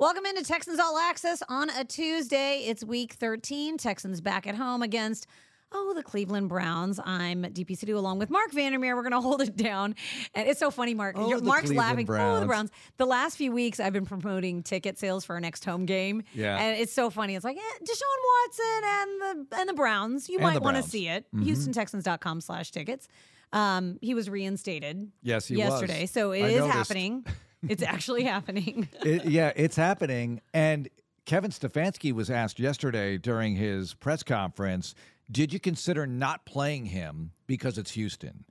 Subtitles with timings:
[0.00, 2.64] Welcome into Texans All Access on a Tuesday.
[2.66, 3.76] It's week 13.
[3.76, 5.26] Texans back at home against,
[5.72, 6.98] oh, the Cleveland Browns.
[7.04, 8.96] I'm DP Sidhu along with Marc Vandermeer.
[8.96, 9.94] We're going to hold it down.
[10.34, 11.16] And it's so funny, Mark.
[11.18, 12.06] Oh, Mark's Cleveland laughing.
[12.08, 12.46] Oh, the Browns.
[12.46, 12.70] Browns.
[12.96, 16.22] The last few weeks, I've been promoting ticket sales for our next home game.
[16.32, 16.56] Yeah.
[16.58, 17.34] And it's so funny.
[17.34, 20.30] It's like eh, Deshaun Watson and the and the Browns.
[20.30, 21.26] You And might want to see it.
[21.36, 21.44] Mhm.
[21.44, 23.06] HoustonTexans.com slash tickets.
[23.52, 25.64] Um, he was reinstated Yes, he was.
[25.68, 26.06] yesterday.
[26.06, 26.74] So it I is noticed.
[26.78, 27.26] happening.
[27.68, 28.88] It's actually happening.
[29.04, 30.40] It- yeah, it's happening.
[30.54, 30.88] And
[31.26, 34.94] Kevin Stefanski was asked yesterday during his press conference,
[35.30, 38.44] did you consider not playing him because it's Houston?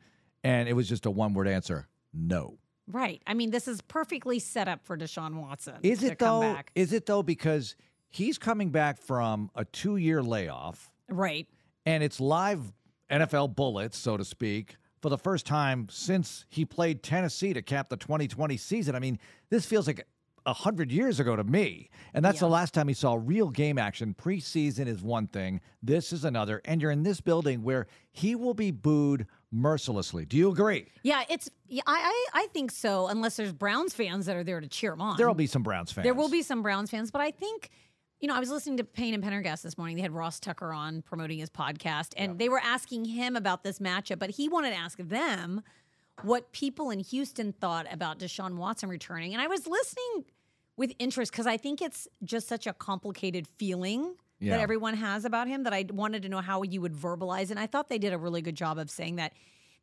[0.43, 2.57] And it was just a one word answer no.
[2.87, 3.21] Right.
[3.27, 5.75] I mean, this is perfectly set up for Deshaun Watson.
[5.83, 6.53] Is to it come though?
[6.53, 6.71] Back.
[6.75, 7.21] Is it though?
[7.21, 7.75] Because
[8.09, 11.47] he's coming back from a two year layoff Right.
[11.85, 12.61] and it's live
[13.11, 17.89] NFL bullets, so to speak, for the first time since he played Tennessee to cap
[17.89, 18.95] the 2020 season.
[18.95, 20.05] I mean, this feels like
[20.45, 23.77] a hundred years ago to me, and that's the last time he saw real game
[23.77, 24.15] action.
[24.17, 28.53] Preseason is one thing, this is another, and you're in this building where he will
[28.53, 30.25] be booed mercilessly.
[30.25, 30.87] Do you agree?
[31.03, 31.23] Yeah.
[31.29, 31.49] It's.
[31.67, 31.83] Yeah.
[31.87, 32.25] I.
[32.33, 33.07] I, I think so.
[33.07, 35.17] Unless there's Browns fans that are there to cheer him on.
[35.17, 36.03] There will be some Browns fans.
[36.03, 37.69] There will be some Browns fans, but I think.
[38.19, 39.95] You know, I was listening to Payne and Pendergast this morning.
[39.95, 43.79] They had Ross Tucker on promoting his podcast, and they were asking him about this
[43.79, 45.61] matchup, but he wanted to ask them
[46.23, 49.31] what people in Houston thought about Deshaun Watson returning.
[49.33, 50.25] And I was listening
[50.75, 54.57] with interest because I think it's just such a complicated feeling Yeah.
[54.57, 57.51] that everyone has about him that I wanted to know how you would verbalize.
[57.51, 59.31] And I thought they did a really good job of saying that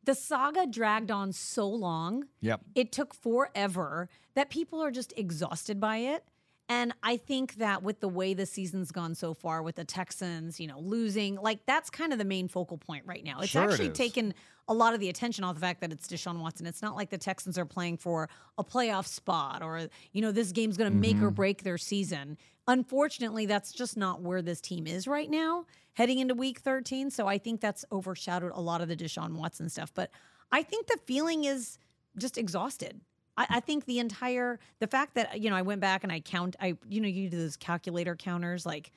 [0.03, 2.25] the saga dragged on so long.
[2.41, 2.61] Yep.
[2.75, 6.23] It took forever that people are just exhausted by it.
[6.69, 10.59] And I think that with the way the season's gone so far, with the Texans,
[10.59, 13.39] you know, losing, like that's kind of the main focal point right now.
[13.39, 13.97] It's Sure actually is.
[13.97, 14.33] taken
[14.67, 16.65] a lot of the attention off the fact that it's Deshaun Watson.
[16.65, 20.51] It's not like the Texans are playing for a playoff spot or, you know, this
[20.51, 21.25] game's going to make Mm-hmm.
[21.25, 22.37] or break their season.
[22.67, 27.09] Unfortunately, that's just not where this team is right now heading into week 13.
[27.11, 29.91] So I think that's overshadowed a lot of the Deshaun Watson stuff.
[29.95, 30.11] But
[30.51, 31.79] I think the feeling is
[32.17, 32.99] just exhausted.
[33.37, 36.19] I, I think the entire the fact that you know I went back and I
[36.19, 38.91] count I you know you do those calculator counters like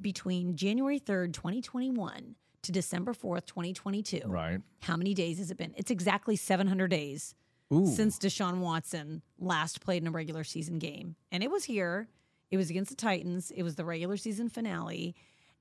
[0.00, 4.22] between January 3rd, 2021 to December 4th, 2022.
[4.26, 4.60] Right.
[4.82, 5.72] How many days has it been?
[5.76, 7.34] It's exactly 700 days
[7.72, 7.86] Ooh.
[7.86, 11.14] since Deshaun Watson last played in a regular season game.
[11.30, 12.08] And it was here.
[12.50, 13.52] It was against the Titans.
[13.52, 15.14] It was the regular season finale.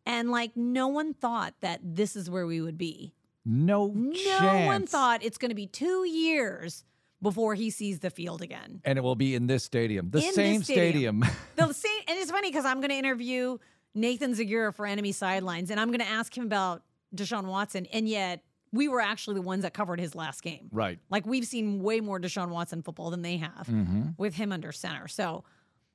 [0.05, 3.13] And like no one thought that this is where we would be.
[3.45, 4.65] no, No chance.
[4.65, 6.85] one thought it's going to be 2 years
[7.21, 8.81] before he sees the field again.
[8.85, 11.23] And it will be in this stadium, the In same stadium.
[11.23, 11.25] stadium.
[11.55, 13.57] The same, and it's funny because I'm going to interview
[13.95, 16.83] Nathan Zegura for Enemy Sidelines, and I'm going to ask him about
[17.15, 20.69] Deshaun Watson, and yet we were actually the ones that covered his last game.
[20.71, 20.99] right.
[21.09, 24.09] Like we've seen way more Deshaun Watson football than they have Mm-hmm.
[24.17, 25.07] with him under center.
[25.07, 25.43] So,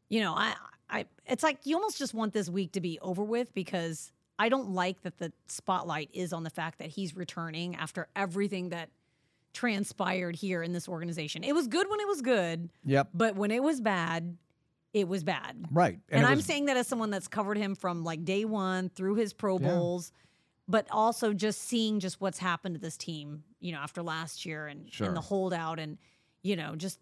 [0.09, 0.55] you know, I,
[0.91, 4.49] I, it's like you almost just want this week to be over with because I
[4.49, 8.88] don't like that the spotlight is on the fact that he's returning after everything that
[9.52, 11.44] transpired here in this organization.
[11.44, 13.10] It was good when it was good, Yep.
[13.14, 14.36] but when it was bad,
[14.92, 15.66] it was bad.
[15.70, 15.98] Right.
[16.10, 18.88] And, it I'm was- saying that as someone that's covered him from like day one
[18.90, 19.68] through his Pro Yeah.
[19.68, 20.12] Bowls,
[20.68, 24.66] but also just seeing just what's happened to this team, you know, after last year
[24.66, 25.06] and, Sure.
[25.06, 25.98] and the holdout and,
[26.42, 26.98] you know, just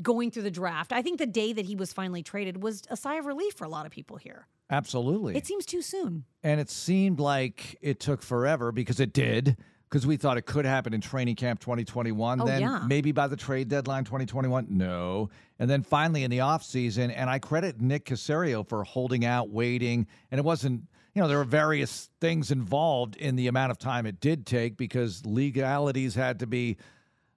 [0.00, 0.92] going through the draft.
[0.92, 3.64] I think the day that he was finally traded was a sigh of relief for
[3.64, 4.46] a lot of people here.
[4.70, 5.36] Absolutely.
[5.36, 6.24] It seems too soon.
[6.42, 9.56] And it seemed like it took forever because it did,
[9.88, 12.40] because we thought it could happen in training camp 2021.
[12.40, 12.84] Oh, then yeah.
[12.86, 14.66] maybe by the trade deadline 2021.
[14.70, 15.30] No.
[15.58, 17.12] And then finally in the offseason.
[17.14, 20.06] And I credit Nick Caserio for holding out, waiting.
[20.30, 20.82] And it wasn't,
[21.14, 24.76] you know, there were various things involved in the amount of time it did take
[24.76, 26.76] because legalities had to be.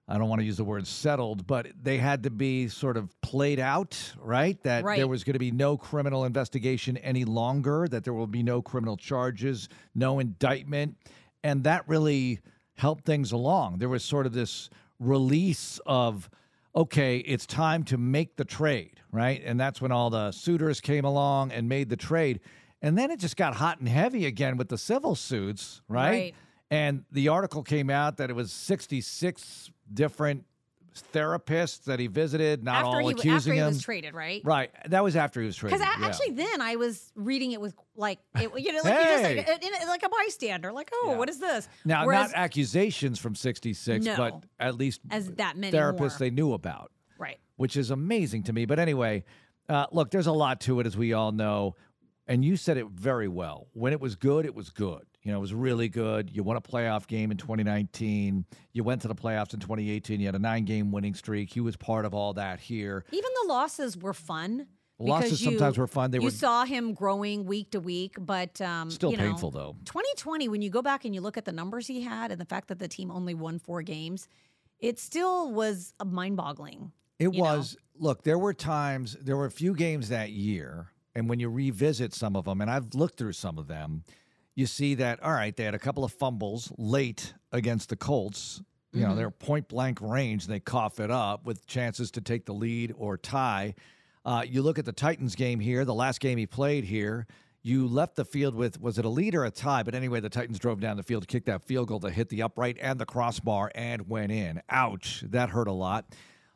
[0.08, 3.18] I don't want to use the word settled, but they had to be sort of
[3.22, 4.60] played out, right?
[4.64, 4.98] That Right.
[4.98, 8.60] there was going to be no criminal investigation any longer, that there will be no
[8.60, 10.96] criminal charges, no indictment.
[11.44, 12.40] And that really
[12.74, 13.78] helped things along.
[13.78, 16.30] There was sort of this release of,
[16.74, 19.42] okay, it's time to make the trade, right?
[19.44, 22.40] And that's when all the suitors came along and made the trade.
[22.80, 26.10] And then it just got hot and heavy again with the civil suits, right?
[26.10, 26.34] Right.
[26.70, 30.44] And the article came out that it was 66 different
[31.12, 33.66] therapists that he visited, not after all he, after accusing he him.
[33.68, 34.42] was traded, right?
[34.44, 34.70] Right.
[34.88, 35.78] That was after he was traded.
[35.78, 36.06] Because yeah.
[36.06, 39.64] actually, then I was reading it with like, it, you know, like you just like,
[39.82, 41.16] in- like a bystander, like, oh, Yeah.
[41.16, 41.68] what is this?
[41.84, 44.16] now, Whereas- not accusations from 66, No.
[44.16, 46.18] but at least as that many therapists more.
[46.18, 47.38] they knew about, right.
[47.56, 48.64] which is amazing to me.
[48.66, 49.24] But anyway,
[49.68, 51.76] uh, look, there's a lot to it, as we all know.
[52.26, 53.66] And you said it very well.
[53.72, 55.02] When it was good, it was good.
[55.22, 56.30] You know, it was really good.
[56.34, 58.44] You won a playoff game in 2019.
[58.72, 60.18] You went to the playoffs in 2018.
[60.18, 61.52] You had a nine game winning streak.
[61.52, 63.04] He was part of all that here.
[63.12, 64.66] Even the losses were fun
[65.08, 66.10] Losses you- sometimes were fun.
[66.10, 69.50] They you were saw him growing week to week, but um, still you know, painful
[69.50, 69.76] though.
[69.84, 72.44] 2020, when you go back and you look at the numbers he had and the
[72.44, 74.28] fact that the team only won four games,
[74.78, 76.92] it still was mind boggling.
[77.18, 77.56] It you know?
[77.56, 77.76] was.
[77.98, 82.14] Look, there were times, there were a few games that year, and when you revisit
[82.14, 84.04] some of them, and I've looked through some of them,
[84.54, 88.60] you see that, all right, they had a couple of fumbles late against the Colts.
[88.92, 89.08] You Mm-hmm.
[89.08, 92.52] know, they're point blank range, and they cough it up with chances to take the
[92.52, 93.74] lead or tie.
[94.24, 97.26] Uh, you look at the Titans game here, the last game he played here.
[97.62, 99.82] You left the field with was it a lead or a tie?
[99.82, 102.28] But anyway, the Titans drove down the field to kick that field goal to hit
[102.28, 104.60] the upright and the crossbar and went in.
[104.68, 106.04] Ouch, that hurt a lot.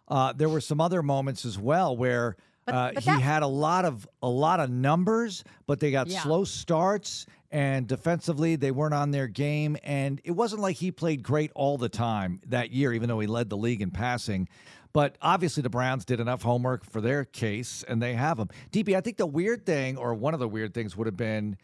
[0.06, 3.84] Uh, there were some other moments as well where uh, but he had a lot
[3.84, 6.20] of a lot of numbers, but they got Yeah.
[6.22, 9.76] slow starts and defensively they weren't on their game.
[9.84, 13.26] And it wasn't like he played great all the time that year, even though he
[13.26, 14.48] led the league in passing.
[14.92, 18.48] But obviously, the Browns did enough homework for their case, and they have him.
[18.72, 21.58] DP, I think the weird thing, or one of the weird things, would have been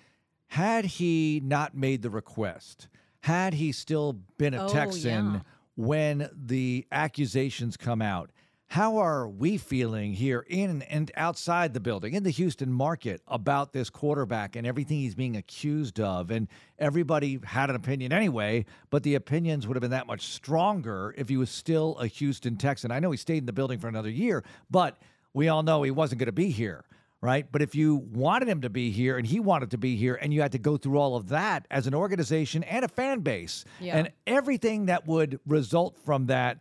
[0.49, 2.88] had he not made the request,
[3.20, 5.40] had he still been a Oh, Texan yeah.
[5.76, 8.31] when the accusations come out.
[8.72, 13.74] How are we feeling here in and outside the building, in the Houston market, about
[13.74, 16.30] this quarterback and everything he's being accused of?
[16.30, 16.48] And
[16.78, 21.28] everybody had an opinion anyway, but the opinions would have been that much stronger if
[21.28, 22.90] he was still a Houston Texan.
[22.90, 24.96] I know he stayed in the building for another year, but
[25.34, 26.82] we all know he wasn't going to be here
[27.25, 27.46] right?
[27.52, 30.34] But if you wanted him to be here and he wanted to be here and
[30.34, 33.64] you had to go through all of that as an organization and a fan base
[33.80, 33.96] Yeah.
[33.96, 36.58] and everything that would result from that,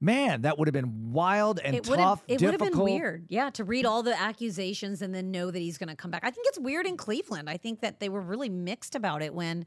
[0.00, 3.50] man, that would have been wild and it tough, it would have been weird yeah
[3.50, 6.22] to read all the accusations and then know that he's going to come back.
[6.24, 7.48] I think it's weird in cleveland.
[7.48, 9.66] I think that they were really mixed about it when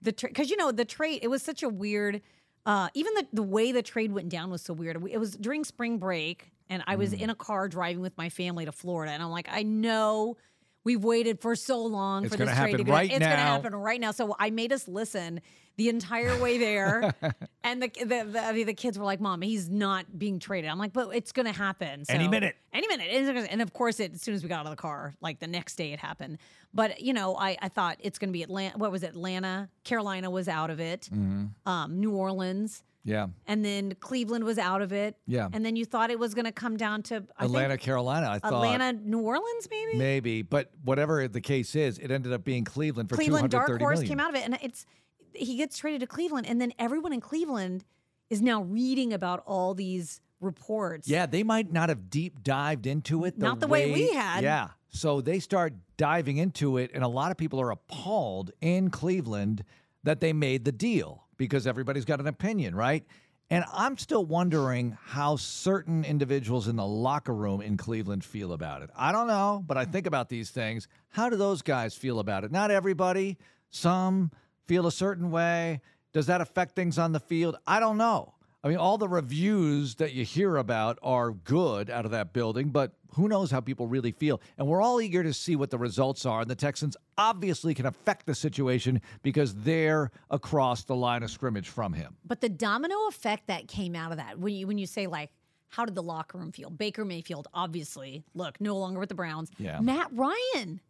[0.00, 2.20] the because you know the trade it was such a weird
[2.66, 4.96] uh, even the, the way the trade went down was so weird.
[5.10, 6.98] It was during spring break and i Mm.
[6.98, 10.36] was in a car driving with my family to florida and i'm like i know
[10.84, 12.92] We've waited for so long It's for this trade to happen go.
[12.92, 14.10] right it's going to happen right now.
[14.10, 15.40] So I made us listen
[15.76, 17.12] the entire way there,
[17.64, 20.70] and the the, the, I mean, the kids were like, "Mom, he's not being traded."
[20.70, 22.54] I'm like, "But it's going to happen Any minute.
[22.72, 24.76] any minute." And and of course, it, as soon as we got out of the
[24.76, 26.38] car, like the next day, it happened.
[26.72, 28.78] But you know, I I thought it's going to be Atlanta.
[28.78, 29.08] What was it?
[29.08, 31.08] Atlanta, Carolina was out of it.
[31.12, 31.68] Mm-hmm.
[31.68, 32.84] Um, New Orleans.
[33.04, 33.26] Yeah.
[33.46, 35.16] And then Cleveland was out of it.
[35.26, 35.48] Yeah.
[35.52, 38.30] And then you thought it was going to come down to I Atlanta, think, Carolina,
[38.30, 38.54] I thought.
[38.54, 39.98] Atlanta, New Orleans, maybe.
[39.98, 43.98] Maybe, but whatever the case is, it ended up being Cleveland for Cleveland dark horse
[43.98, 44.08] million.
[44.08, 44.86] came out of it, and it's
[45.34, 47.84] he gets traded to Cleveland, and then everyone in Cleveland
[48.30, 51.08] is now reading about all these reports.
[51.08, 53.38] Yeah, they might not have deep dived into it.
[53.38, 54.42] The Not the way we had.
[54.42, 54.68] Yeah.
[54.88, 59.64] So they start diving into it, and a lot of people are appalled in Cleveland
[60.04, 63.04] that they made the deal because everybody's got an opinion, right?
[63.50, 68.82] And I'm still wondering how certain individuals in the locker room in Cleveland feel about
[68.82, 68.90] it.
[68.96, 70.88] I don't know, but I think about these things.
[71.10, 72.52] How do those guys feel about it?
[72.52, 73.36] Not everybody.
[73.68, 74.30] Some
[74.66, 75.82] feel a certain way.
[76.12, 77.56] Does that affect things on the field?
[77.66, 78.33] I don't know.
[78.64, 82.70] I mean, all the reviews that you hear about are good out of that building,
[82.70, 84.40] but who knows how people really feel?
[84.56, 86.40] And we're all eager to see what the results are.
[86.40, 91.68] And the Texans obviously can affect the situation because they're across the line of scrimmage
[91.68, 92.16] from him.
[92.24, 95.30] But the domino effect that came out of that, when you when you say like,
[95.68, 96.70] how did the locker room feel?
[96.70, 99.50] Baker Mayfield, obviously, look, no longer with the Browns.
[99.58, 99.78] Yeah.
[99.80, 100.80] Matt Ryan,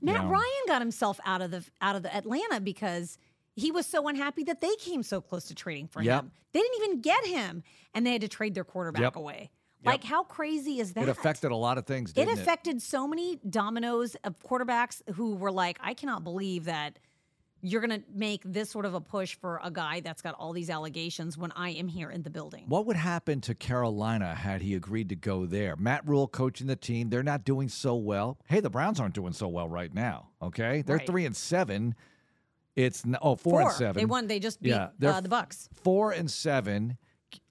[0.00, 0.30] Matt Yeah.
[0.30, 3.18] Ryan got himself out of the out of the Atlanta because
[3.60, 6.20] he was so unhappy that they came so close to trading for Yep.
[6.24, 6.32] him.
[6.52, 7.62] They didn't even get him,
[7.94, 9.16] and they had to trade their quarterback Yep.
[9.16, 9.50] away.
[9.82, 11.04] Like, how crazy is that?
[11.04, 12.40] It affected a lot of things, It didn't it?
[12.42, 16.98] affected so many dominoes of quarterbacks who were like, I cannot believe that
[17.62, 20.52] you're going to make this sort of a push for a guy that's got all
[20.52, 22.64] these allegations when I am here in the building.
[22.68, 25.76] What would happen to Carolina had he agreed to go there?
[25.76, 27.08] Matt Rhule coaching the team.
[27.10, 28.38] They're not doing so well.
[28.48, 30.28] Hey, the Browns aren't doing so well right now.
[30.42, 31.06] Okay, they're Right.
[31.06, 31.94] three and seven.
[32.76, 34.00] It's n- oh four and seven.
[34.00, 34.26] They won.
[34.26, 35.68] They just beat Yeah, uh, the Bucs.
[35.82, 36.96] four and seven.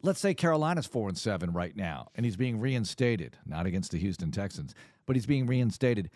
[0.01, 3.97] Let's say Carolina's four and seven right now, and he's being reinstated, not against the
[3.97, 4.73] Houston Texans,
[5.05, 6.09] but he's being reinstated.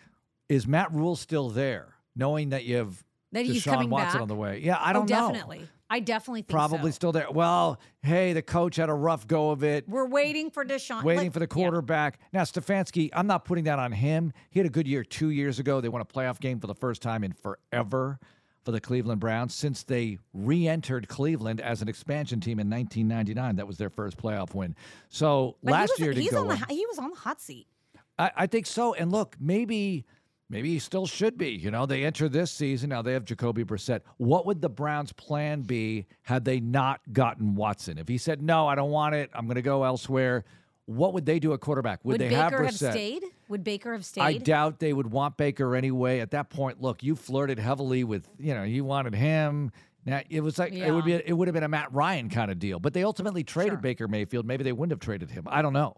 [0.48, 4.22] Is Matt Rhule still there, knowing that you have That he's Deshaun coming Watson back?
[4.22, 4.60] on the way?
[4.62, 5.28] Yeah, I Oh, don't know.
[5.32, 5.68] definitely.
[5.88, 6.94] I definitely think Probably so.
[6.94, 7.30] still there.
[7.30, 9.88] Well, hey, the coach had a rough go of it.
[9.88, 11.02] We're waiting for Deshaun.
[11.04, 11.54] Waiting like- for the yeah.
[11.54, 12.18] quarterback.
[12.32, 14.32] Now, Stefanski, I'm not putting that on him.
[14.50, 15.80] He had a good year two years ago.
[15.80, 18.18] They won a playoff game for the first time in forever
[18.64, 23.56] for the Cleveland Browns since they re entered Cleveland as an expansion team in 1999.
[23.56, 24.74] That was their first playoff win.
[25.10, 26.40] So But last was- year to he's go.
[26.40, 27.66] on the, he was on the hot seat.
[28.18, 28.94] I, I think so.
[28.94, 30.04] And look, maybe
[30.48, 31.50] maybe he still should be.
[31.50, 33.02] You know, they enter this season now.
[33.02, 34.00] They have Jacoby Brissett.
[34.16, 37.98] What would the Browns' plan be had they not gotten Watson?
[37.98, 39.30] If he said no, I don't want it.
[39.34, 40.44] I'm going to go elsewhere.
[40.86, 42.00] What would they do at quarterback?
[42.04, 43.24] Would, Would they Baker have have stayed?
[43.48, 44.22] Would Baker have stayed?
[44.22, 46.20] I doubt they would want Baker anyway.
[46.20, 49.70] At that point, look, you flirted heavily with, you know, you wanted him.
[50.06, 51.20] Now it was like it would be Yeah.
[51.24, 53.80] it would have been a Matt Ryan kind of deal, but they ultimately traded Sure.
[53.80, 54.44] Baker Mayfield.
[54.46, 55.44] Maybe they wouldn't have traded him.
[55.46, 55.96] I don't know.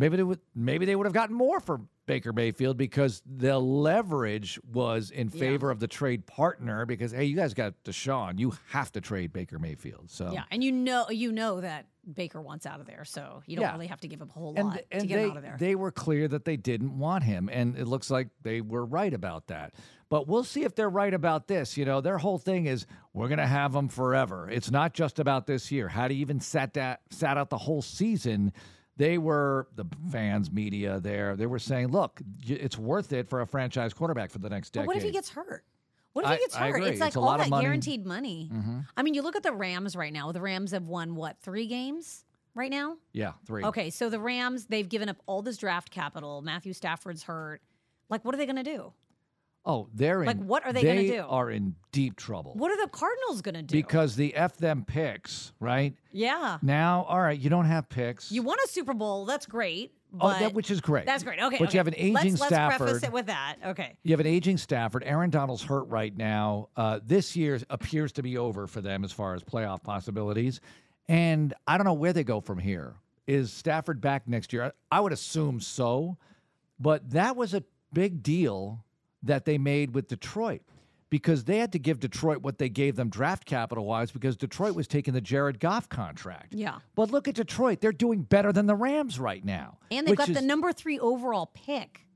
[0.00, 0.40] Maybe they would.
[0.54, 5.38] Maybe they would have gotten more for Baker Mayfield because the leverage was in Yeah.
[5.38, 6.86] favor of the trade partner.
[6.86, 10.10] Because hey, you guys got Deshaun, you have to trade Baker Mayfield.
[10.10, 13.56] So yeah, and you know you know that Baker wants out of there, so you
[13.56, 13.72] don't Yeah.
[13.72, 15.36] really have to give up a whole and, lot and to get they, him out
[15.36, 15.56] of there.
[15.58, 19.12] they were clear that they didn't want him and it looks like they were right
[19.12, 19.74] about that
[20.08, 23.28] but we'll see if they're right about this you know their whole thing is we're
[23.28, 26.72] going to have him forever it's not just about this year had he even sat
[26.72, 28.50] that sat out the whole season
[29.00, 33.46] they were the fans media there they were saying look it's worth it for a
[33.46, 35.64] franchise quarterback for the next but decade what if he gets hurt?
[36.12, 36.82] What if I- he gets hurt?
[36.84, 37.64] It's like It's a all lot of that money.
[37.64, 38.50] guaranteed money.
[38.52, 38.86] Mhm.
[38.96, 40.32] I mean, you look at the Rams right now.
[40.32, 42.96] The Rams have won what three games right now?
[43.12, 46.42] yeah three Okay, so the Rams they've given up all this draft capital.
[46.42, 47.62] Matthew Stafford's hurt.
[48.08, 48.92] Like, what are they going to do?
[49.64, 51.24] Oh they're in Like, what are they gonna do?
[51.28, 53.76] are in deep trouble What are the Cardinals going to do?
[53.76, 58.42] because the f them picks right yeah, now all right you don't have picks you
[58.42, 59.24] won a Super Bowl.
[59.24, 59.92] That's great.
[60.20, 61.06] Oh, that, which is great.
[61.06, 61.38] that's great.
[61.40, 61.72] Okay, But okay.
[61.74, 63.56] you have an aging let's, let's preface it with that.
[63.64, 63.96] Okay.
[64.02, 65.04] You have an aging Stafford.
[65.06, 66.68] Aaron Donald's hurt right now.
[66.76, 70.60] Uh, this year appears to be over for them as far as playoff possibilities.
[71.08, 72.94] And I don't know where they go from here.
[73.28, 74.72] Is Stafford back next year?
[74.90, 76.16] I would assume so.
[76.80, 77.62] But that was a
[77.92, 78.84] big deal
[79.22, 80.62] that they made with Detroit
[81.10, 84.74] because they had to give Detroit what they gave them draft capital wise because Detroit
[84.74, 86.54] was taking the Jared Goff contract.
[86.54, 86.78] Yeah.
[86.94, 87.80] But look at Detroit.
[87.80, 89.78] They're doing better than the Rams right now.
[89.90, 92.06] And they've got the number three overall pick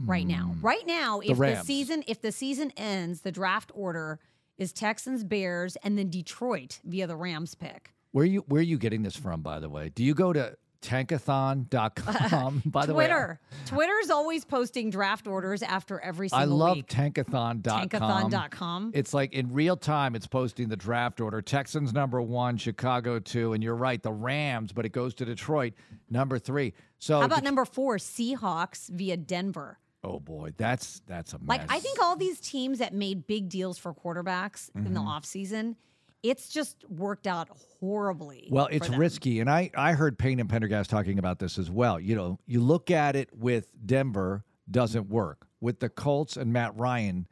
[0.00, 0.54] right now.
[0.54, 0.66] Hmm.
[0.66, 1.66] Right now, if the, Rams.
[1.66, 4.18] season if the season ends, the draft order
[4.58, 7.92] is Texans, Bears, and then Detroit via the Rams pick.
[8.12, 9.90] Where you where are you getting this from, by the way?
[9.94, 12.62] Do you go to tankathon.com?
[12.66, 13.40] by the way, Twitter.
[13.66, 16.86] Twitter's always posting draft orders after every single I love week.
[16.88, 17.62] tankathon.com.
[17.88, 18.90] Tankathon.com.
[18.94, 21.42] It's like in real time, it's posting the draft order.
[21.42, 25.74] Texans number one, Chicago two, and you're right, the Rams, but it goes to Detroit
[26.10, 26.74] number three.
[26.98, 29.78] So, How about number four, Seahawks via Denver?
[30.04, 31.46] oh boy, that's that's a mess.
[31.46, 34.94] Like I think all these teams that made big deals for quarterbacks in Mm-hmm.
[34.94, 35.76] the offseason,
[36.22, 37.48] it's just worked out
[37.80, 38.48] horribly.
[38.50, 41.98] Well, it's risky, and I I heard Payne and Pendergast talking about this as well.
[41.98, 46.76] You know, you look at it with Denver, doesn't work with the Colts and Matt
[46.76, 47.26] Ryan,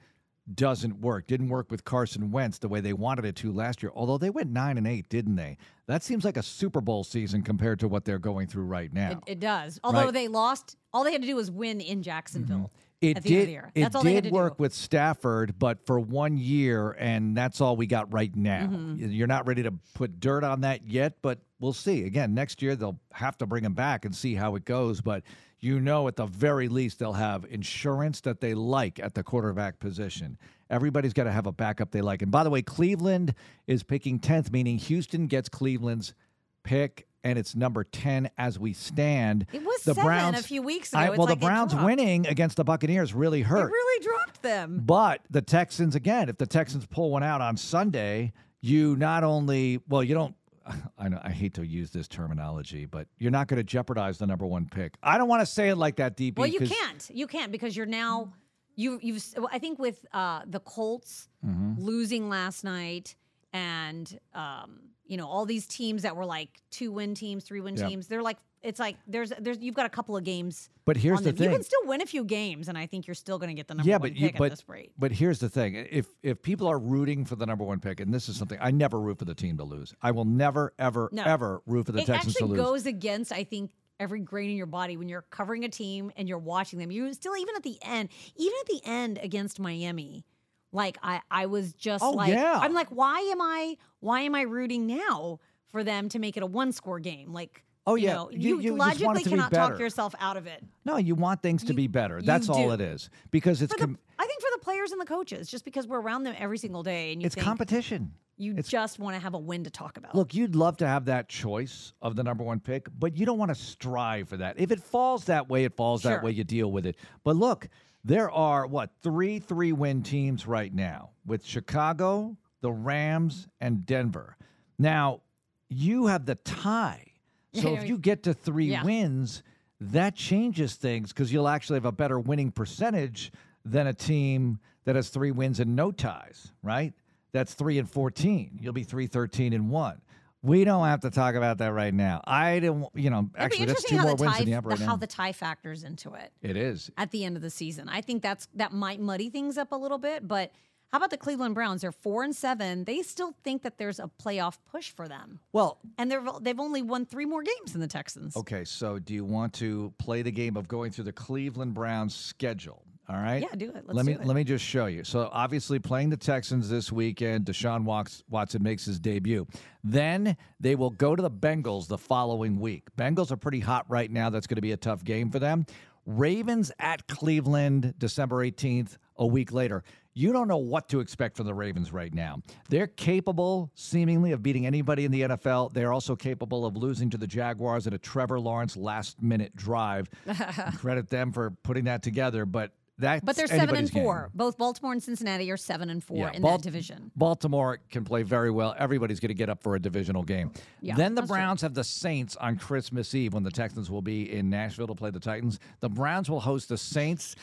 [0.52, 1.26] doesn't work.
[1.26, 3.92] Didn't work with Carson Wentz the way they wanted it to last year.
[3.94, 5.56] Although they went nine and eight, didn't they?
[5.86, 9.12] That seems like a Super Bowl season compared to what they're going through right now.
[9.26, 9.78] It, it does.
[9.84, 10.12] Although Right.
[10.14, 12.56] they lost, all they had to do was win in Jacksonville.
[12.56, 12.89] Mm-hmm.
[13.00, 13.32] It did.
[13.32, 13.70] end of the year.
[13.74, 14.62] It That's all they had did work do.
[14.62, 18.66] with Stafford, but for one year, and that's all we got right now.
[18.66, 19.10] Mm-hmm.
[19.10, 22.04] You're not ready to put dirt on that yet, but we'll see.
[22.04, 25.00] Again, next year they'll have to bring him back and see how it goes.
[25.00, 25.22] But
[25.60, 29.78] you know, at the very least, they'll have insurance that they like at the quarterback
[29.78, 30.38] position.
[30.70, 32.22] Everybody's got to have a backup they like.
[32.22, 33.34] And by the way, Cleveland
[33.66, 36.14] is picking tenth, meaning Houston gets Cleveland's
[36.62, 37.06] pick.
[37.22, 39.46] And it's number ten as we stand.
[39.52, 41.02] It was the seven Browns, a few weeks ago.
[41.02, 43.68] It's well, like the Browns winning against the Buccaneers really hurt.
[43.68, 44.82] It really dropped them.
[44.84, 49.80] But the Texans, again, if the Texans pull one out on Sunday, you not only,
[49.88, 50.34] well, you don't,
[50.98, 54.26] I know I hate to use this terminology, but you're not going to jeopardize the
[54.26, 54.94] number one pick.
[55.02, 56.38] I don't want to say it like that, DP.
[56.38, 57.10] Well, you can't.
[57.12, 58.32] You can't because you're now
[58.76, 59.22] you you've.
[59.52, 61.82] I think with uh, the Colts Mm-hmm.
[61.82, 63.14] losing last night
[63.54, 67.76] and um, you know all these teams that were like two win teams, three win
[67.76, 67.88] Yeah.
[67.88, 68.06] teams.
[68.06, 70.70] They're like it's like there's there's you've got a couple of games.
[70.84, 71.44] But here's the them.
[71.50, 73.66] You can still win a few games, and I think you're still going to get
[73.68, 74.92] the number yeah, one but you, pick but at this rate.
[74.96, 78.14] but here's the thing: if if people are rooting for the number one pick, and
[78.14, 79.92] this is something I never root for the team to lose.
[80.00, 81.24] I will never, ever, No.
[81.24, 82.66] ever root for the it Texans to actually lose.
[82.66, 86.28] goes against i think every grain in your body when you're covering a team and
[86.28, 90.24] you're watching them you still even at the end even at the end against miami
[90.72, 92.58] like i i was just Oh, like yeah.
[92.62, 95.38] i'm like why am i why am i rooting now
[95.70, 98.14] for them to make it a one score game like Oh, you yeah.
[98.14, 101.14] know, You- you, you logically to be cannot talk yourself out of it no, you
[101.14, 102.20] want things to You- be better.
[102.22, 102.74] That's all do.
[102.74, 105.86] it is because it's the, i think for the players and the coaches just because
[105.88, 108.12] we're around them every single day and you it's think competition.
[108.36, 110.86] you it's- just want to have a win to talk about Look, you'd love to
[110.86, 114.36] have that choice of the number one pick, but you don't want to strive for
[114.36, 114.60] that.
[114.60, 116.32] If it falls that way, it falls that way.
[116.32, 116.96] You deal with it.
[117.24, 117.68] But look,
[118.04, 124.36] there are what three three win teams right now with Chicago, the Rams, and Denver.
[124.78, 125.20] Now
[125.68, 127.06] you have the tie.
[127.52, 128.84] So if you get to three Yeah.
[128.84, 129.42] wins,
[129.80, 133.32] that changes things because you'll actually have a better winning percentage
[133.64, 136.94] than a team that has three wins and no ties, right?
[137.32, 138.60] That's three and 14.
[138.62, 140.00] You'll be three, 13 and one.
[140.42, 142.22] We don't have to talk about that right now.
[142.24, 144.84] I don't, you know, actually, that's two more wins tie, in the upper right the-
[144.84, 144.90] now.
[144.92, 146.90] how the tie factors into it it is.
[146.96, 147.88] at the end of the season.
[147.90, 150.50] I think that's that might muddy things up a little bit, but
[150.90, 151.82] how about the Cleveland Browns?
[151.82, 152.84] They're four and seven.
[152.84, 156.80] They still think that there's a playoff push for them, Well, and they're they've only
[156.82, 158.34] won three more games than the Texans.
[158.34, 158.64] okay.
[158.64, 162.82] So, do you want to play the game of going through the Cleveland Browns schedule?
[163.10, 163.42] All right.
[163.42, 163.82] Yeah, do it.
[163.86, 164.24] Let's let me it.
[164.24, 165.02] let me just show you.
[165.02, 169.48] So obviously playing the Texans this weekend, Deshaun Watson makes his debut.
[169.82, 172.84] Then they will go to the Bengals the following week.
[172.96, 174.30] Bengals are pretty hot right now.
[174.30, 175.66] That's going to be a tough game for them.
[176.06, 179.82] Ravens at Cleveland December 18th, a week later.
[180.12, 182.42] You don't know what to expect from the Ravens right now.
[182.68, 185.72] They're capable, seemingly, of beating anybody in the NFL.
[185.72, 190.08] They're also capable of losing to the Jaguars in a Trevor Lawrence last minute drive.
[190.76, 194.04] Credit them for putting that together, but that's But they're seven and anybody's game.
[194.04, 194.30] four.
[194.34, 197.10] Both Baltimore and Cincinnati are seven and four Yeah, in Bal- that division.
[197.16, 198.74] Baltimore can play very well.
[198.78, 200.52] Everybody's going to get up for a divisional game.
[200.80, 201.36] Yeah, then the that's true.
[201.38, 204.94] Browns have the Saints on Christmas Eve when the Texans will be in Nashville to
[204.94, 205.58] play the Titans.
[205.80, 207.34] The Browns will host the Saints.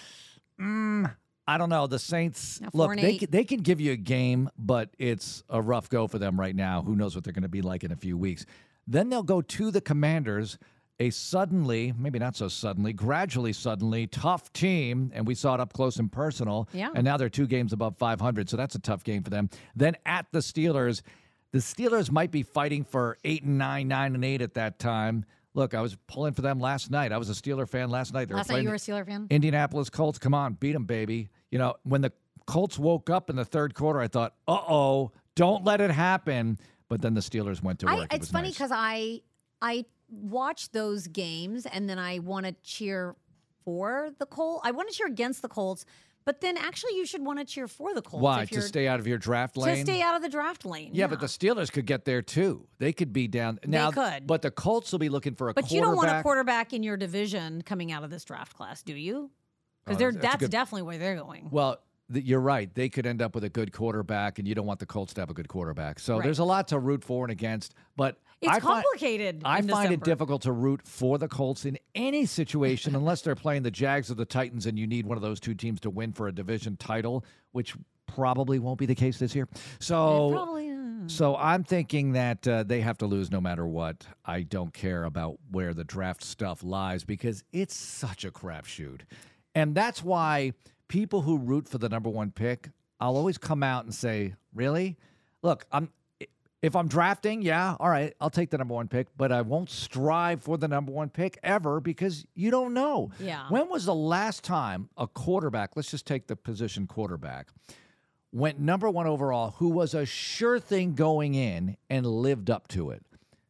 [0.60, 1.14] Mm,
[1.48, 1.88] I don't know.
[1.88, 5.62] The Saints Now, look they can, they can give you a game, but it's a
[5.62, 6.82] rough go for them right now.
[6.82, 8.46] Who knows what they're going to be like in a few weeks?
[8.88, 10.58] Then they'll go to the Commanders.
[11.00, 15.72] A suddenly, maybe not so suddenly, gradually suddenly tough team, and we saw it up
[15.74, 16.68] close and personal.
[16.74, 16.90] Yeah.
[16.96, 19.50] And now they're two games above 500, so that's a tough game for them.
[19.76, 21.04] Then at the Steelers,
[21.52, 25.26] the Steelers might be fighting for eight and nine, nine and eight at that time.
[25.54, 27.12] Look, I was pulling for them last night.
[27.12, 28.28] I was a Steeler fan last night.
[28.28, 29.28] They Last night you were a Steeler fan.
[29.30, 30.20] Indianapolis Colts.
[30.20, 31.30] Come on, beat them, baby.
[31.52, 32.12] You know, when the
[32.46, 36.60] Colts woke up in the third quarter, I thought, uh oh, don't let it happen.
[36.90, 38.08] But then the Steelers went to work.
[38.12, 38.54] I, it's was funny nice.
[38.56, 39.22] because I
[39.62, 43.16] I watch those games and then I want to cheer
[43.66, 44.62] for the Colts.
[44.66, 45.86] I want to cheer against the Colts,
[46.26, 48.24] but then actually you should want to cheer for the Colts.
[48.24, 48.46] Why?
[48.46, 49.76] To stay out of your draft lane?
[49.76, 50.92] to stay out of the draft lane.
[50.94, 52.68] yeah, but the Steelers could get there too.
[52.80, 53.92] They could be down now.
[53.92, 54.28] they could.
[54.28, 56.74] But the Colts will be looking for a but you don't want a quarterback.
[56.74, 59.30] in your division coming out of this draft class, do you?
[59.86, 61.50] Because Oh, they're that's a that's good- definitely where they're going.
[61.52, 61.78] Well,
[62.14, 62.74] th- you're right.
[62.74, 65.22] They could end up with a good quarterback, and you don't want the Colts to
[65.22, 66.00] have a good quarterback.
[66.00, 66.24] So Right.
[66.24, 67.74] there's a lot to root for and against.
[67.96, 69.42] But It's I find, complicated.
[69.46, 73.36] I in find it difficult to root for the Colts in any situation unless they're
[73.36, 75.90] playing the Jags or the Titans, and you need one of those two teams to
[75.90, 79.48] win for a division title, which probably won't be the case this year.
[79.80, 80.32] So.
[80.32, 80.70] Probably.
[80.72, 80.74] uh,
[81.08, 84.06] So I'm thinking that uh, they have to lose no matter what.
[84.26, 89.02] I don't care about where the draft stuff lies because it's such a crapshoot,
[89.56, 90.54] and that's why
[90.90, 92.70] people who root for the number one pick,
[93.00, 94.98] I'll always come out and say, "Really?
[95.42, 95.90] Look, I'm."
[96.62, 99.70] If I'm drafting, yeah, all right, I'll take the number one pick, but I won't
[99.70, 103.12] strive for the number one pick ever because you don't know.
[103.20, 103.46] Yeah.
[103.50, 107.50] When was the last time a quarterback, let's just take the position quarterback,
[108.32, 112.90] went number one overall, who was a sure thing going in and lived up to
[112.90, 113.04] it.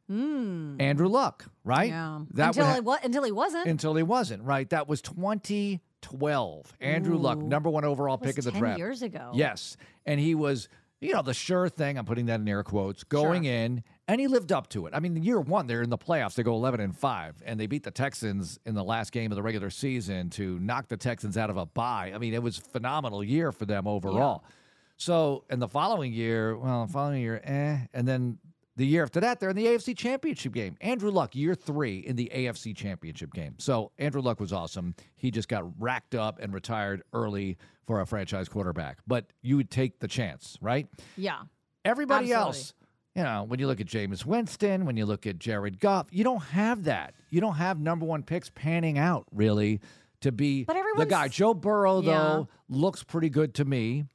[0.10, 0.76] Hmm.
[0.80, 1.89] Andrew Luck, right?
[1.89, 2.22] Yeah.
[2.34, 3.67] That until ha- he wa- until he wasn't.
[3.67, 4.70] until he wasn't, right?
[4.70, 6.74] That was 2012.
[6.82, 8.78] Andrew Luck, number one overall pick in the 10 draft.
[8.80, 9.32] years ago.
[9.34, 9.78] Yes.
[10.06, 13.43] And he was, you know, the sure thing, I'm putting that in air quotes, going
[13.43, 13.51] Sure.
[13.53, 14.93] in, and he lived up to it.
[14.95, 16.36] I mean, year one, they're in the playoffs.
[16.36, 19.36] They go 11 and 5, and they beat the Texans in the last game of
[19.36, 22.12] the regular season to knock the Texans out of a bye.
[22.15, 24.43] I mean, it was a phenomenal year for them overall.
[24.99, 27.77] So, in the following year, well, the following year, eh.
[27.93, 28.39] And then
[28.78, 30.78] the year after that, they're in the AFC Championship game.
[30.82, 33.56] Andrew Luck, year three in the AFC Championship game.
[33.58, 34.96] So, Andrew Luck was awesome.
[35.16, 39.00] He just got racked up and retired early for a franchise quarterback.
[39.06, 40.88] But you would take the chance, right?
[41.18, 41.40] Yeah.
[41.84, 42.46] Everybody Absolutely.
[42.60, 42.74] else,
[43.16, 46.24] you know, when you look at Jameis Winston, when you look at Jared Goff, you
[46.24, 47.16] don't have that.
[47.30, 49.82] You don't have number one picks panning out really
[50.22, 51.28] to be But the guy.
[51.30, 52.12] Joe Burrow, Yeah.
[52.12, 54.06] though, looks pretty good to me.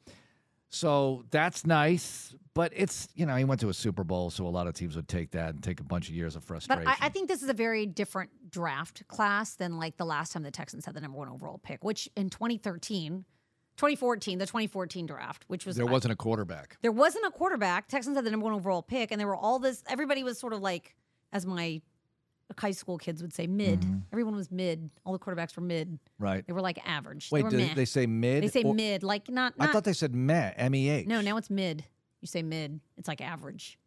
[0.69, 2.35] So that's nice.
[2.55, 4.95] But it's, you know, he went to a Super Bowl, so a lot of teams
[4.97, 6.87] would take that and take a bunch of years of But frustration.
[6.87, 10.43] I, I think this is a very different draft class than like the last time
[10.43, 13.25] the Texans had the number one overall pick, which in 2013,
[13.79, 16.77] 2014, the 2014 draft, which was there wasn't a quarterback.
[16.83, 17.89] there wasn't a quarterback.
[17.89, 19.83] Texans had the number one overall pick, and there were all this.
[19.89, 20.95] Everybody was sort of like,
[21.33, 21.81] as my
[22.59, 23.81] high school kids would say, mid.
[23.81, 23.99] Mm-hmm.
[24.13, 24.91] Everyone was mid.
[25.07, 25.99] All the quarterbacks were mid.
[26.19, 26.47] Right.
[26.47, 27.31] They were like average.
[27.33, 27.75] Wait, they were did meh.
[27.75, 28.43] they say mid?
[28.43, 29.55] They say Or- mid, like not.
[29.59, 31.07] I thought they said meh, M E H.
[31.07, 31.85] no, now it's mid.
[32.23, 32.81] You say mid.
[32.97, 33.79] It's like average,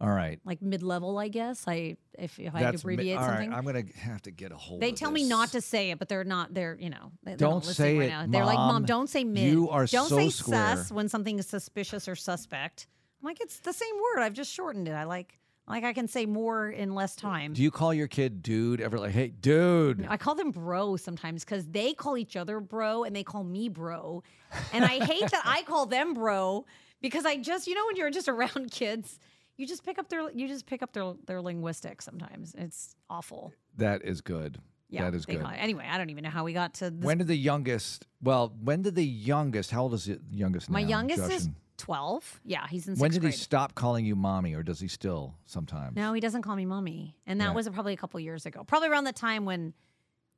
[0.00, 0.38] All right.
[0.44, 1.64] like mid level, I guess.
[1.66, 3.52] I if, if I That's mi- abbreviate all right, something.
[3.52, 5.30] I'm going to have to get a hold They of tell me this.
[5.30, 6.52] not to say it, but they're not.
[6.54, 7.10] They're you know.
[7.24, 8.26] They, they're Don't not listening say right it, now.
[8.28, 8.68] They're like, Mom.
[8.74, 9.50] mom, don't say mid.
[9.50, 12.86] You are don't so say square." sus when something is suspicious or suspect.
[13.22, 14.22] I'm like, it's the same word.
[14.22, 14.92] I've just shortened it.
[14.92, 17.52] I like like I can say more in less time.
[17.54, 20.04] Do you call your kid dude ever like, hey, dude?
[20.10, 23.68] I call them bro sometimes because they call each other bro and they call me
[23.68, 24.24] bro.
[24.72, 26.66] And I hate that I call them bro
[27.02, 29.18] because I just, you know, when you're just around kids,
[29.56, 32.54] you just pick up their you just pick up their their linguistics sometimes.
[32.56, 33.52] It's awful.
[33.76, 34.58] That is good.
[34.88, 35.42] Yeah, that is good.
[35.56, 37.04] Anyway, I don't even know how we got to this.
[37.04, 38.06] When did the youngest?
[38.22, 39.70] Well, when did the youngest?
[39.70, 42.40] How old is the youngest My now, youngest is 12.
[42.44, 43.32] Yeah, he's in When did grade.
[43.32, 45.96] he stop calling you mommy, or does he still sometimes?
[45.96, 47.16] No, he doesn't call me mommy.
[47.26, 47.52] And that Yeah.
[47.54, 48.64] was probably a couple years ago.
[48.64, 49.72] Probably around the time when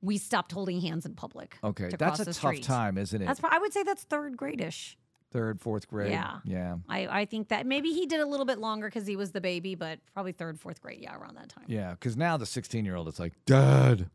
[0.00, 1.59] we stopped holding hands in public.
[1.64, 2.62] Okay, that's a tough street.
[2.62, 3.27] time, isn't it?
[3.27, 4.94] That's I would say that's third gradish.
[5.35, 6.12] Third, fourth grade.
[6.12, 6.37] Yeah.
[6.44, 9.33] yeah, I, I think that maybe he did a little bit longer because he was
[9.33, 11.01] the baby, but probably third, fourth grade.
[11.03, 11.64] Yeah, around that time.
[11.66, 11.90] yeah.
[11.90, 14.09] Because now the sixteen-year-old, it's like, Dad,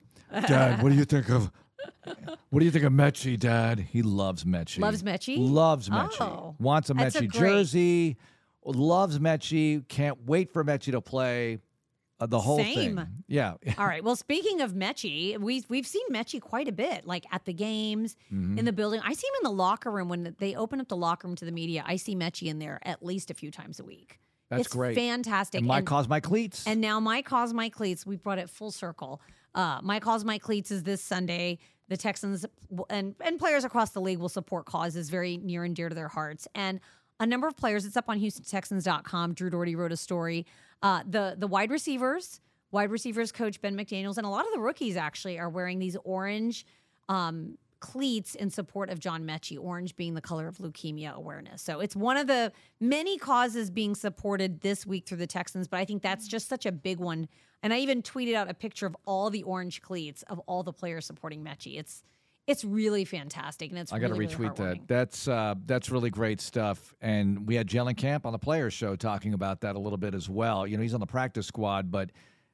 [0.47, 1.51] Dad, what do you think of?
[2.49, 3.79] What do you think of Metchie, Dad?
[3.79, 4.79] He loves Metchie.
[4.79, 5.37] Loves Metchie?
[5.39, 6.21] Loves Metchie.
[6.21, 8.17] Oh, Wants a that's a Metchie great- jersey.
[8.65, 9.87] Loves Metchie.
[9.87, 11.59] Can't wait for Metchie to play.
[12.21, 12.97] Uh, the whole Same.
[12.97, 13.07] thing.
[13.27, 13.53] Yeah.
[13.77, 14.03] All right.
[14.03, 18.15] Well, speaking of Metchie, we we've seen Metchie quite a bit, like at the games,
[18.33, 18.57] Mm-hmm.
[18.59, 18.99] in the building.
[19.03, 21.45] I see him in the locker room when they open up the locker room to
[21.45, 21.83] the media.
[21.87, 24.19] I see Metchie in there at least a few times a week.
[24.49, 24.95] That's it's great.
[24.95, 25.59] fantastic.
[25.59, 26.65] And my And- cause, my cleats.
[26.67, 28.05] And now my cause, my cleats.
[28.05, 29.21] We brought it full circle.
[29.55, 31.59] Uh, my cause, my cleats is this Sunday.
[31.87, 32.45] The Texans
[32.89, 36.07] and and players across the league will support causes very near and dear to their
[36.07, 36.47] hearts.
[36.53, 36.79] And
[37.21, 37.83] a number of players.
[37.85, 39.33] It's up on HoustonTexans.com.
[39.33, 40.45] Drew Dougherty wrote a story.
[40.81, 44.59] Uh, the the wide receivers, wide receivers coach Ben McDaniels, and a lot of the
[44.59, 46.65] rookies actually are wearing these orange.
[47.07, 51.61] Um, cleats in support of John Metchie, orange being the color of leukemia awareness.
[51.61, 55.79] So it's one of the many causes being supported this week through the Texans, but
[55.79, 57.27] I think that's just such a big one.
[57.63, 60.73] And I even tweeted out a picture of all the orange cleats of all the
[60.73, 61.79] players supporting Metchie.
[61.79, 62.03] It's
[62.49, 64.87] it's really fantastic, and it's I got to really, really retweet that.
[64.87, 66.95] That's uh, that's really great stuff.
[66.99, 70.15] And we had Jalen Camp on the Players Show talking about that a little bit
[70.15, 70.65] as well.
[70.65, 72.09] You know, he's on the practice squad, but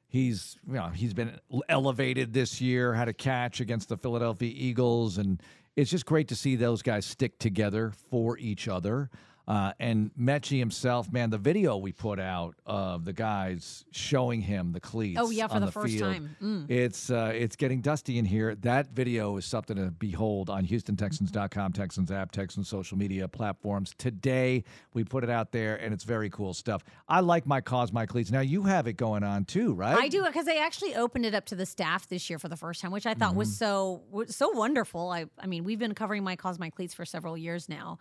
[0.06, 1.38] he's you know he's been
[1.70, 2.92] elevated this year.
[2.92, 5.42] Had a catch against the Philadelphia Eagles, and
[5.76, 9.08] it's just great to see those guys stick together for each other.
[9.48, 14.72] Uh, and Metchie himself, man, the video we put out of the guys showing him
[14.72, 15.20] the cleats.
[15.22, 16.36] Oh, yeah, for on the first field, time.
[16.42, 16.68] Mm.
[16.68, 18.56] It's uh, it's getting dusty in here.
[18.56, 23.94] That video is something to behold on HoustonTexans.com, Texans app, Texans social media platforms.
[23.98, 26.82] Today we put it out there, and it's very cool stuff.
[27.08, 28.32] I like my cause, my cleats.
[28.32, 29.96] Now you have it going on too, right?
[29.96, 32.56] I do because they actually opened it up to the staff this year for the
[32.56, 34.22] first time, which I thought was Mm-hmm.
[34.22, 35.10] so so wonderful.
[35.10, 37.98] I I mean, we've been covering my cause my cleats for several years now.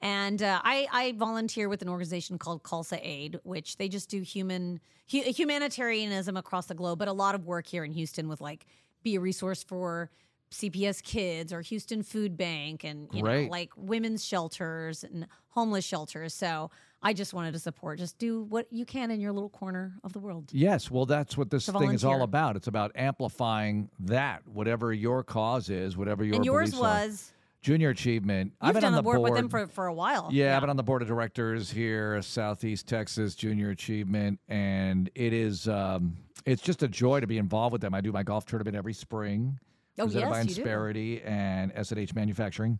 [0.00, 4.20] And uh, I, I volunteer with an organization called Khalsa Aid, which they just do
[4.20, 4.80] human
[5.10, 8.66] hu- humanitarianism across the globe, but a lot of work here in Houston with like
[9.02, 10.10] be a resource for
[10.50, 16.32] CPS Kids or Houston Food Bank and you know like women's shelters and homeless shelters.
[16.32, 16.70] So
[17.02, 17.98] I just wanted to support.
[17.98, 20.50] Just do what you can in your little corner of the world.
[20.52, 22.56] Yes, well, that's what this To thing is all about.
[22.56, 27.34] It's about amplifying that, whatever your cause is, whatever your and yours beliefs are.
[27.60, 28.52] Junior achievement.
[28.62, 30.28] you've I've been on the the board, with them for, for a while.
[30.32, 35.32] Yeah, I've been on the board of directors here, Southeast Texas Junior Achievement, and it
[35.32, 36.16] is um,
[36.46, 37.94] it's just a joy to be involved with them.
[37.94, 39.58] I do my golf tournament every spring.
[39.98, 40.60] Oh, presented by yes, you do.
[40.62, 42.78] Insperity and S&H Manufacturing,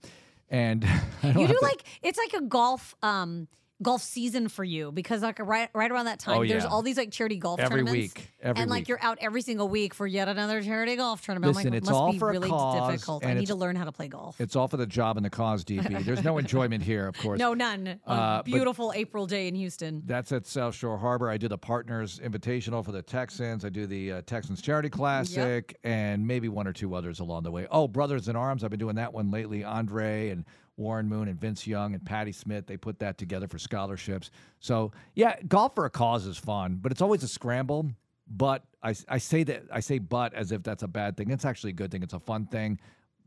[0.51, 0.85] and
[1.23, 3.49] I don't You do to- like it's like a golf um
[3.81, 6.69] golf season for you because like right right around that time Oh, there's yeah.
[6.69, 8.89] all these like charity golf Every tournaments week, every and like week.
[8.89, 11.55] you're out every single week for yet another charity golf tournament.
[11.55, 13.25] Listen, I'm like, it's must all be for a really cause, difficult.
[13.25, 14.41] I need to learn how to play golf.
[14.41, 16.05] It's all for the job and the cause, DP.
[16.05, 17.39] There's no enjoyment here, of course.
[17.39, 18.01] No, none.
[18.07, 20.03] Uh, beautiful April day in Houston.
[20.07, 21.31] That's at South Shore Harbor.
[21.31, 23.65] I do the Partners Invitational for the Texans.
[23.65, 27.51] I do the uh, Texans Charity Classic, and maybe one or two others along the
[27.53, 27.67] way.
[27.71, 28.65] Oh, Brothers in Arms.
[28.65, 29.63] I've been doing that one lately.
[29.65, 30.45] Andre and
[30.79, 32.67] Warren Moon and Vince Young and Patty Smith.
[32.67, 34.31] They put that together for scholarships.
[34.61, 37.91] So yeah, golf for a cause is fun, but it's always a scramble.
[38.31, 41.31] But I, I say that I say but as if that's a bad thing.
[41.31, 42.03] It's actually a good thing.
[42.03, 42.79] It's a fun thing,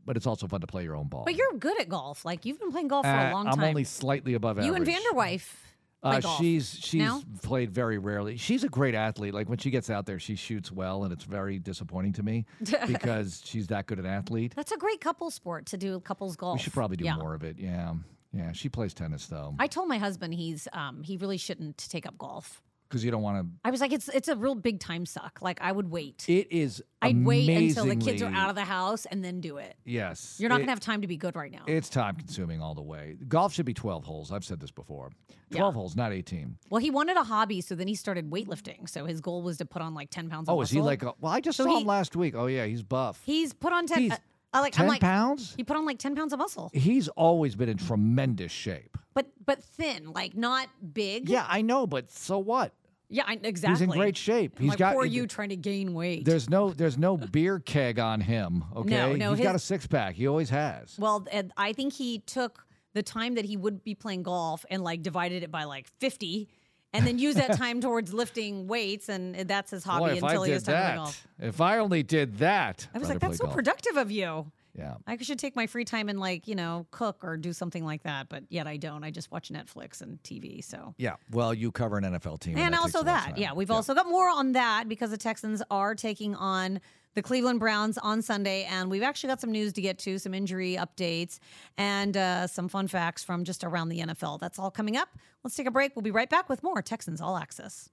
[0.06, 1.24] but it's also fun to play your own ball.
[1.24, 2.24] But you're good at golf.
[2.24, 3.60] Like you've been playing golf for Uh, a long time.
[3.60, 4.66] I'm only slightly above average.
[4.66, 4.86] you and.
[4.86, 5.54] Vanderwife
[6.02, 7.22] Uh, she's she's No?
[7.42, 8.36] played very rarely.
[8.36, 9.32] She's a great athlete.
[9.34, 12.44] Like when she gets out there, she shoots well, and it's very disappointing to me
[12.86, 14.52] because she's that good an athlete.
[14.56, 16.58] That's a great couple sport to do couples golf.
[16.58, 17.14] We should probably do Yeah.
[17.16, 17.56] more of it.
[17.58, 17.94] Yeah,
[18.32, 18.50] yeah.
[18.52, 22.18] She plays tennis though, I told my husband he's um he really shouldn't take up
[22.18, 22.62] golf.
[22.92, 23.50] Because you don't want to.
[23.64, 25.38] I was like, it's it's a real big time suck.
[25.40, 26.26] Like I would wait.
[26.28, 26.82] It is.
[27.00, 29.74] I'd wait until the kids are out of the house and then do it.
[29.86, 31.62] Yes, You're not it- gonna have time to be good right now.
[31.66, 33.16] It's time consuming all the way.
[33.26, 34.30] Golf should be 12 holes.
[34.30, 35.10] I've said this before.
[35.50, 36.56] 12 holes, not 18.
[36.70, 38.88] well, he wanted a hobby, so then he started weightlifting.
[38.88, 40.48] So his goal was to put on like ten pounds.
[40.48, 40.86] of Oh, is he muscle.
[40.86, 41.02] like?
[41.02, 42.34] A, well, I just So saw he- him last week.
[42.36, 43.20] Oh yeah, he's buff.
[43.24, 44.00] He's put on ten.
[44.02, 44.16] He's uh,
[44.54, 44.74] I like.
[44.74, 45.00] 10 I'm like.
[45.00, 45.54] pounds.
[45.56, 48.96] He put on like ten pounds of muscle, He's always been in tremendous shape.
[49.14, 51.28] but but thin, like not big.
[51.28, 52.72] Yeah, I know, but so what?
[53.12, 53.74] Yeah, I, exactly.
[53.74, 54.58] He's in great shape.
[54.58, 56.24] He's like, got poor you trying to gain weight.
[56.24, 58.64] There's no there's no beer keg on him.
[58.74, 60.14] Okay, no, he's got a six pack.
[60.14, 60.96] He always has.
[60.98, 64.82] Well, and I think he took the time that he would be playing golf and
[64.82, 66.48] like divided it by like 50
[66.92, 70.46] and then use that time towards lifting weights, and that's his hobby Boy, until I
[70.46, 71.28] he did has time to play golf.
[71.38, 73.54] if I only did that, I was like, that's so golf.
[73.54, 74.50] productive of you.
[74.76, 74.94] Yeah.
[75.06, 78.04] I should take my free time and like you know cook or do something like
[78.04, 79.04] that, but yet I don't.
[79.04, 80.64] I just watch Netflix and TV.
[80.64, 81.16] So Yeah.
[81.30, 82.56] Well, you cover an NFL team.
[82.56, 85.10] and that also a lot of that, yeah, we've also got more on that because
[85.10, 86.80] the Texans are taking on
[87.14, 90.32] the Cleveland Browns on Sunday, and we've actually got some news to get to, some
[90.32, 91.38] injury updates,
[91.76, 94.40] and uh, some fun facts from just around the NFL.
[94.40, 95.10] That's all coming up.
[95.44, 95.94] Let's take a break.
[95.94, 97.90] We'll be right back with more Texans All Access.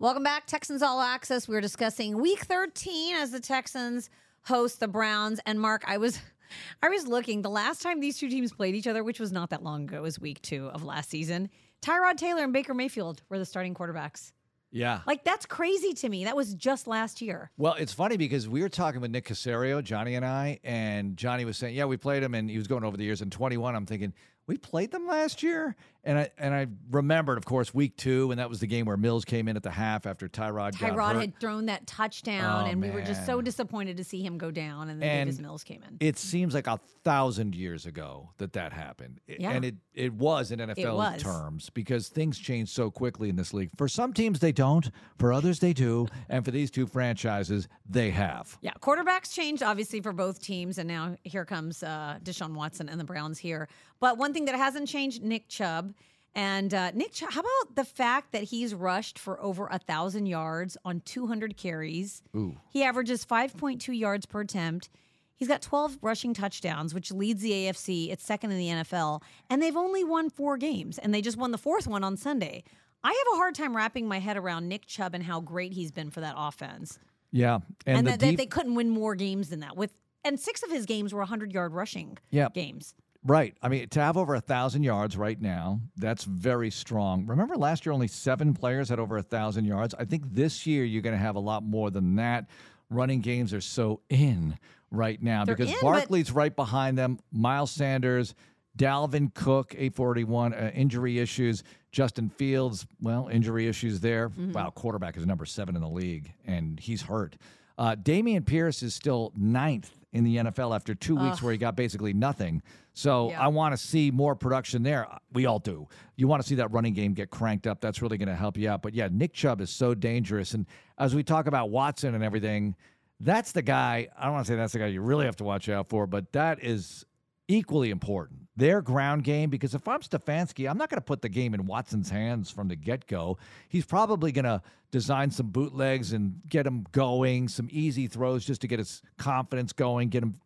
[0.00, 1.46] Welcome back, Texans All Access.
[1.46, 4.10] We're discussing Week 13 as the Texans
[4.44, 5.40] host the Browns.
[5.46, 6.18] And Mark, I was,
[6.82, 7.42] I was looking.
[7.42, 10.02] The last time these two teams played each other, which was not that long ago,
[10.02, 11.50] was Week Two of last season.
[11.82, 14.32] Tyrod Taylor and Baker Mayfield were the starting quarterbacks.
[14.70, 15.00] Yeah.
[15.06, 16.24] Like that's crazy to me.
[16.24, 17.50] That was just last year.
[17.56, 21.44] Well, it's funny because we were talking with Nick Caserio, Johnny and I, and Johnny
[21.44, 23.22] was saying, "Yeah, we played him," and he was going over the years.
[23.22, 24.12] In 21, I'm thinking
[24.46, 25.74] we played them last year,
[26.04, 28.96] and I and I remembered, of course, week two, and that was the game where
[28.96, 30.78] Mills came in at the half after Tyrod.
[30.78, 34.22] got Tyrod had thrown that touchdown, Oh, and we were just so disappointed to see
[34.22, 35.96] him go down, and then And Davis Mills came in.
[36.00, 39.50] It seems like a thousand years ago that that happened, Yeah.
[39.52, 41.22] and it it was in NFL was.
[41.22, 43.70] terms because things change so quickly in this league.
[43.76, 44.88] For some teams, they don't.
[45.18, 48.56] For others, they do, and for these two franchises, they have.
[48.60, 52.98] Yeah, quarterbacks changed obviously for both teams, and now here comes uh, Deshaun Watson and
[53.00, 53.68] the Browns here.
[54.00, 55.92] But one thing that hasn't changed, Nick Chubb.
[56.34, 60.26] And uh, Nick, Chubb, how about the fact that he's rushed for over a thousand
[60.26, 62.22] yards on 200 carries?
[62.36, 62.56] Ooh.
[62.70, 64.88] He averages 5.2 yards per attempt.
[65.34, 68.10] He's got 12 rushing touchdowns, which leads the AFC.
[68.10, 71.52] It's second in the NFL, and they've only won four games, and they just won
[71.52, 72.64] the fourth one on Sunday.
[73.04, 75.92] I have a hard time wrapping my head around Nick Chubb and how great he's
[75.92, 76.98] been for that offense
[77.30, 79.76] Yeah, and, the that, that they couldn't win more games than that.
[79.76, 79.92] With
[80.24, 82.54] and six of his games were 100 yard rushing Yep.
[82.54, 82.94] games.
[83.28, 83.54] Right.
[83.62, 87.26] I mean, to have over a thousand yards right now, that's very strong.
[87.26, 89.94] Remember last year, only seven players had over a thousand yards.
[89.98, 92.48] I think this year you're going to have a lot more than that.
[92.88, 94.56] Running games are so in
[94.90, 97.18] right now They're because in, but- Barkley's right behind them.
[97.30, 98.34] Miles Sanders,
[98.78, 101.62] Dalvin Cook, 841, uh, injury issues.
[101.92, 104.30] Justin Fields, well, injury issues there.
[104.30, 104.52] Mm-hmm.
[104.52, 107.36] Wow, quarterback is number seven in the league, and he's hurt.
[107.76, 111.76] Uh, Dameon Pierce is still ninth in the NFL after two weeks where he got
[111.76, 112.62] basically nothing.
[112.94, 113.42] So Yeah.
[113.42, 115.06] I want to see more production there.
[115.32, 115.86] We all do.
[116.16, 117.80] You want to see that running game get cranked up.
[117.80, 118.82] That's really going to help you out.
[118.82, 120.54] But yeah, Nick Chubb is so dangerous.
[120.54, 120.66] And
[120.98, 122.74] as we talk about Watson and everything,
[123.20, 124.08] that's the guy.
[124.18, 126.06] I don't want to say that's the guy you really have to watch out for,
[126.06, 127.04] but that is
[127.46, 128.47] equally important.
[128.58, 131.64] Their ground game, because if I'm Stefanski, I'm not going to put the game in
[131.64, 133.38] Watson's hands from the get go.
[133.68, 138.60] He's probably going to design some bootlegs and get him going, some easy throws just
[138.62, 140.40] to get his confidence going, get him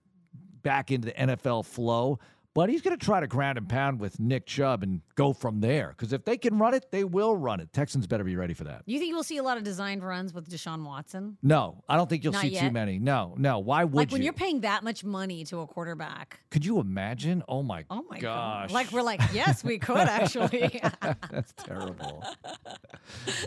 [0.63, 2.19] back into the NFL flow.
[2.55, 5.61] But he's going to try to ground and pound with Nick Chubb and go from
[5.61, 5.89] there.
[5.97, 7.73] Because if they can run it, they will run it.
[7.73, 8.83] Texans better be ready for that.
[8.85, 11.39] You think you'll see a lot of designed runs with Deshaun Watson?
[11.43, 12.99] No, I don't think you'll Not see too many.
[12.99, 13.59] No, no.
[13.59, 13.97] Why would you?
[13.99, 14.27] like when you?
[14.27, 16.41] you're paying that much money to a quarterback.
[16.51, 17.43] Could you imagine?
[17.49, 18.69] Oh my, Oh my gosh!
[18.69, 18.71] god!
[18.71, 20.79] Like we're like, yes, we could actually.
[21.31, 22.23] That's terrible.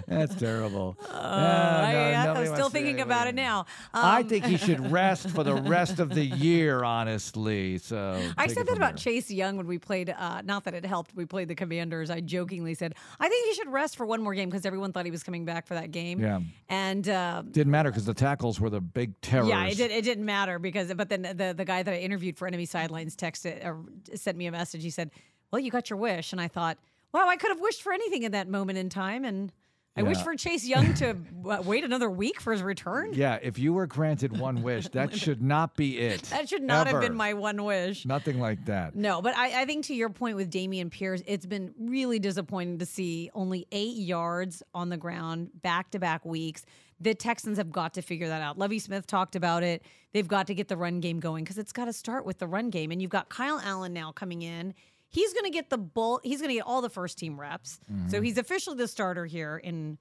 [0.08, 0.98] That's terrible.
[1.12, 3.66] Uh, I, am still thinking about it now.
[3.94, 6.84] I Um, think he should rest for the rest of the year.
[6.84, 9.04] Honestly, so I said that from about.
[9.04, 10.10] Chase Young when we played.
[10.10, 11.16] Uh, not that it helped.
[11.16, 12.10] We played the Commanders.
[12.10, 15.06] I jokingly said, "I think he should rest for one more game because everyone thought
[15.06, 16.40] he was coming back for that game." Yeah.
[16.70, 19.48] And uh, Didn't matter because the tackles were the big terrors.
[19.48, 22.38] Yeah, it, did, it didn't matter because, but then the, the guy that I interviewed
[22.38, 23.84] for Enemy Sidelines texted or
[24.16, 24.84] sent me a message.
[24.84, 25.12] He said,
[25.52, 26.32] Well, you got your wish.
[26.32, 26.78] And I thought,
[27.14, 29.24] Wow, I could have wished for anything in that moment in time.
[29.24, 29.52] And
[29.98, 33.14] I wish for Chase Young to wait another week for his return.
[33.14, 36.24] Yeah, if you were granted one wish, that should not be it.
[36.24, 38.06] That should not have been my one wish.
[38.06, 38.96] Nothing like that.
[38.96, 42.80] No, but I, I think to your point with Dameon Pierce, it's been really disappointing
[42.80, 46.66] to see only eight yards on the ground back to back weeks.
[47.00, 48.58] The Texans have got to figure that out.
[48.58, 49.84] Lovie Smith talked about it.
[50.14, 52.48] They've got to get the run game going because it's got to start with the
[52.48, 52.92] run game.
[52.92, 54.74] And you've got Kyle Allen now coming in.
[55.16, 56.20] He's going to get the bull.
[56.24, 57.80] He's going to get all the first team reps.
[57.88, 58.24] So mm-hmm.
[58.24, 59.98] he's officially the starter here in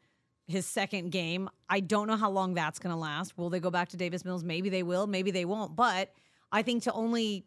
[0.49, 1.49] his second game.
[1.69, 3.39] I don't know how long that's going to last.
[3.39, 4.43] Will they go back to Davis Mills?
[4.43, 5.07] Maybe they will.
[5.07, 5.77] Maybe they won't.
[5.77, 6.13] But
[6.51, 7.45] I think to only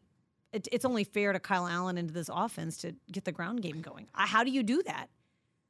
[0.53, 3.81] it, it's only fair to Kyle Allen into this offense to get the ground game
[3.81, 4.07] going.
[4.13, 5.09] How do you do that?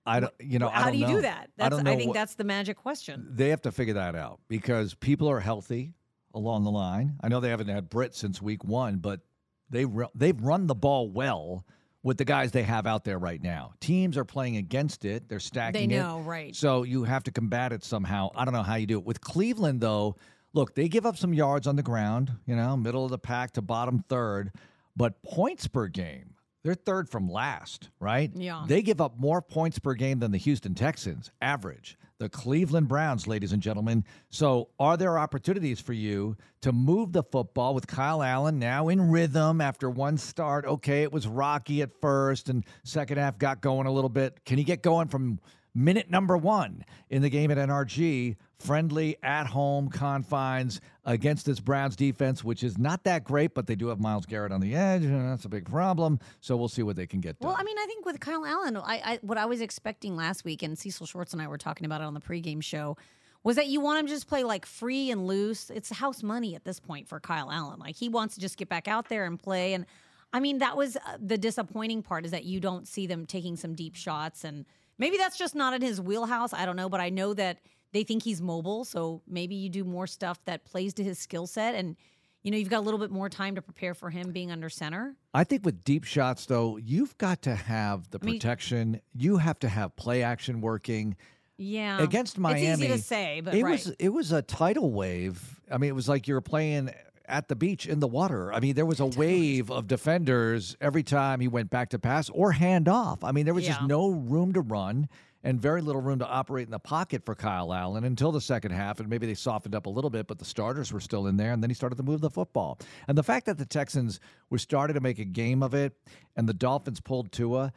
[0.05, 0.33] I don't.
[0.39, 1.15] You know, I how don't do you know.
[1.15, 1.43] do that?
[1.43, 1.95] I That's, don't know.
[1.95, 3.27] think what- that's the magic question.
[3.31, 5.93] they have to figure that out because people are healthy
[6.33, 7.17] along the line.
[7.21, 9.21] I know they haven't had Britt since week one, but
[9.69, 11.65] they they've run the ball well
[12.03, 13.73] with the guys they have out there right now.
[13.79, 15.99] Teams are playing against it; they're stacking They it.
[15.99, 16.55] know, right?
[16.55, 18.29] So you have to combat it somehow.
[18.35, 20.15] I don't know how you do it with Cleveland though.
[20.53, 23.51] Look, they give up some yards on the ground, you know, middle of the pack
[23.53, 24.51] to bottom third,
[24.95, 26.33] but points per game.
[26.67, 28.29] They're third from last, right?
[28.35, 28.65] Yeah.
[28.67, 31.97] They give up more points per game than the Houston Texans, average.
[32.19, 34.03] The Cleveland Browns, ladies and gentlemen.
[34.31, 39.09] So, are there opportunities for you to move the football with Kyle Allen now in
[39.09, 40.65] rhythm after one start?
[40.65, 44.43] Okay, it was rocky at first and second half got going a little bit.
[44.43, 45.39] Can he get going from
[45.73, 51.95] minute number one in the game at NRG, friendly at home confines against this Browns
[51.95, 55.03] defense, which is not that great, but they do have Myles Garrett on the edge,
[55.03, 56.19] and that's a big problem.
[56.41, 57.49] So we'll see what they can get done.
[57.49, 60.43] Well, I mean, I think with Kyle Allen, I, I what I was expecting last
[60.43, 62.97] week, and Cecil Shorts and I were talking about it on the pregame show,
[63.43, 65.69] was that you want him to just play like free and loose.
[65.69, 67.79] It's house money at this point for Kyle Allen.
[67.79, 69.73] Like he wants to just get back out there and play.
[69.73, 69.85] And
[70.33, 73.55] I mean, that was uh, the disappointing part is that you don't see them taking
[73.55, 74.65] some deep shots and
[74.97, 76.53] Maybe that's just not in his wheelhouse.
[76.53, 77.59] I don't know, but I know that
[77.93, 78.85] they think he's mobile.
[78.85, 81.95] So maybe you do more stuff that plays to his skill set and
[82.43, 84.69] you know, you've got a little bit more time to prepare for him being under
[84.69, 85.15] center.
[85.33, 89.01] I think with deep shots, though, you've got to have the I mean- protection.
[89.13, 91.17] you have to have play action working.
[91.57, 92.01] Yeah.
[92.01, 93.71] Against Miami, It's easy to say, but it right.
[93.71, 95.59] was it was a tidal wave.
[95.69, 96.91] I mean, it was like you were playing
[97.25, 98.53] at the beach in the water.
[98.53, 102.29] I mean, there was a wave of defenders every time he went back to pass
[102.29, 103.23] or hand off.
[103.23, 105.09] I mean, there was just no room to run
[105.47, 108.71] and very little room to operate in the pocket for Kyle Allen until the second
[108.71, 108.99] half.
[108.99, 111.53] And maybe they softened up a little bit, but the starters were still in there.
[111.53, 112.77] And then he started to move the football.
[113.07, 115.93] And the fact that the Texans were starting to make a game of it
[116.35, 117.71] and the Dolphins pulled Tua.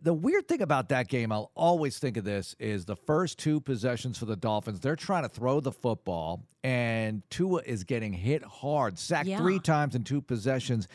[0.00, 3.60] The weird thing about that game, I'll always think of this, is the first two
[3.60, 8.42] possessions for the Dolphins, they're trying to throw the football, and Tua is getting hit
[8.42, 9.38] hard, sacked Yeah.
[9.38, 10.86] three times in two possessions.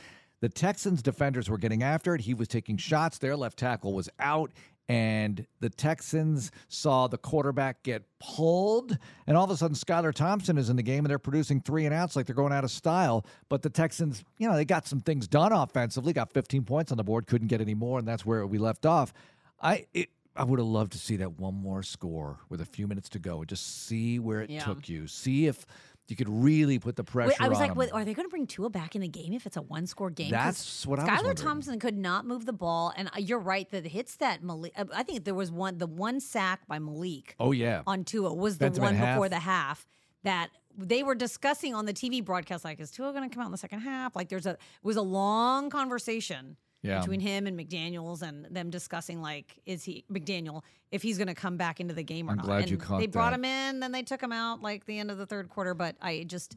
[0.42, 2.22] The Texans defenders were getting after it.
[2.22, 3.18] He was taking shots.
[3.18, 4.52] Their left tackle was out.
[4.88, 8.98] And the Texans saw the quarterback get pulled.
[9.26, 11.86] And all of a sudden, Skylar Thompson is in the game and they're producing three
[11.86, 13.26] and outs like they're going out of style.
[13.50, 16.98] But the Texans, you know, they got some things done offensively, got 15 points on
[16.98, 17.98] the board, couldn't get any more.
[17.98, 19.12] And that's where we left off.
[19.60, 22.88] I, it, I would have loved to see that one more score with a few
[22.88, 24.64] minutes to go and just see where it Yeah.
[24.64, 25.08] took you.
[25.08, 25.66] See if
[26.08, 28.30] you could really put the pressure Wait, I was like, wait, are they going to
[28.30, 30.30] bring Tua back in the game if it's a one score game?
[30.30, 31.36] That's what I was Skylar wondering.
[31.48, 34.72] Thompson could not move the ball, and uh, you're right that the hits that Maliek.
[34.78, 37.82] uh, I think there was one, the one sack by Maliek Oh, yeah.
[37.88, 39.16] on Tua was the one half.
[39.16, 39.88] before the half
[40.24, 42.66] that they were discussing on the TV broadcast.
[42.66, 44.16] Like, is Tua going to come out in the second half?
[44.16, 47.00] Like, there's a it was a long conversation Yeah.
[47.00, 51.34] between him and McDaniel's and them discussing like, is he McDaniel if he's going to
[51.36, 52.46] come back into the game or I'm not?
[52.46, 53.40] glad and you caught They brought that.
[53.40, 55.74] him in, then they took him out like the end of the third quarter.
[55.74, 56.56] But I just.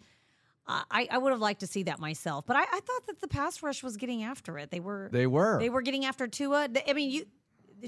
[0.70, 3.26] I, I would have liked to see that myself, but I, I thought that the
[3.26, 4.70] pass rush was getting after it.
[4.70, 5.58] They were They were.
[5.58, 6.68] they were getting after Tua.
[6.86, 7.24] I mean, you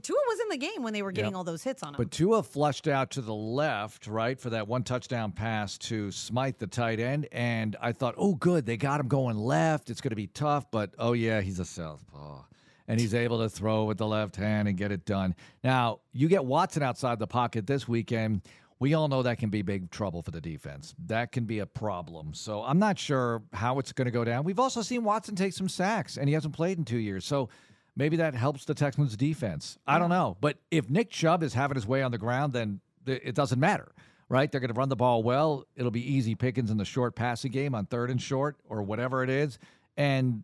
[0.02, 1.36] Tua was in the game when they were getting Yep.
[1.36, 1.98] all those hits on him.
[1.98, 6.56] But Tua flushed out to the left, right, for that one touchdown pass to Smythe,
[6.58, 7.26] the tight end.
[7.32, 9.90] And I thought, oh, good, they got him going left.
[9.90, 10.70] It's going to be tough.
[10.70, 12.42] But oh, yeah, he's a southpaw.
[12.86, 15.34] And he's able to throw with the left hand and get it done.
[15.64, 18.42] Now, you get Watson outside the pocket this weekend.
[18.80, 20.94] We all know that can be big trouble for the defense.
[21.06, 22.32] That can be a problem.
[22.34, 24.42] So I'm not sure how it's going to go down.
[24.42, 27.24] We've also seen Watson take some sacks, and he hasn't played in two years.
[27.26, 27.50] So
[27.96, 29.78] maybe that helps the Texans' defense.
[29.86, 30.36] I don't know.
[30.40, 33.92] But if Nick Chubb is having his way on the ground, then it doesn't matter,
[34.28, 34.50] right?
[34.50, 35.66] They're going to run the ball well.
[35.76, 39.22] It'll be easy pickings in the short passing game on third and short or whatever
[39.22, 39.58] it is.
[39.96, 40.42] And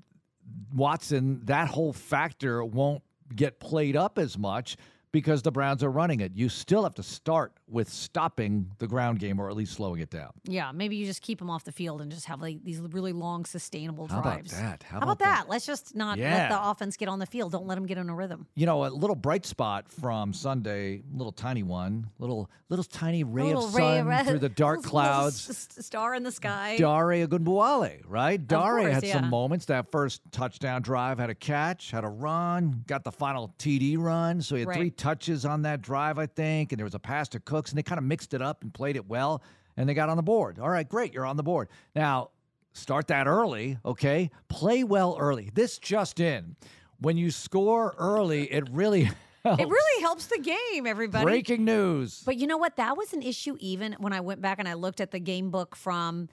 [0.75, 3.03] Watson, that whole factor won't
[3.35, 4.77] get played up as much
[5.13, 6.33] because the Browns are running it.
[6.35, 10.09] You still have to start with stopping the ground game or at least slowing it
[10.11, 10.31] down.
[10.45, 13.13] Yeah, maybe you just keep them off the field and just have like these really
[13.13, 14.53] long, sustainable How about drives.
[14.53, 14.85] that?
[14.85, 15.49] How How, about about that?
[15.49, 17.51] Let's just not let the offense get on the field.
[17.53, 18.47] Don't let them get in a rhythm.
[18.55, 23.43] You know, a little bright spot from Sunday, little tiny one, little little tiny ray
[23.51, 25.69] A of little sun ray of- through the dark little- little clouds.
[25.85, 26.77] star in the sky.
[26.77, 28.45] Dare Ogunbowale, right?
[28.47, 29.67] Dare course, had some moments.
[29.67, 34.41] That first touchdown drive had a catch, had a run, got the final TD run.
[34.43, 36.73] So he had three touches on that drive, I think.
[36.73, 38.73] And there was a pass to Cooks, and they kind of mixed it up and
[38.73, 39.43] played it well.
[39.79, 40.59] And they got on the board.
[40.59, 41.15] All right, great.
[41.15, 41.69] You're on the board.
[41.95, 42.31] Now,
[42.75, 44.31] start that early, okay?
[44.49, 45.51] Play well early.
[45.55, 46.57] This just in.
[46.99, 49.21] When you score early, it really helps.
[49.47, 51.25] It really helps the game, everybody.
[51.25, 52.21] Breaking news.
[52.27, 52.75] But you know what?
[52.79, 55.53] That was an issue even when I went back and I looked at the game
[55.53, 56.29] book from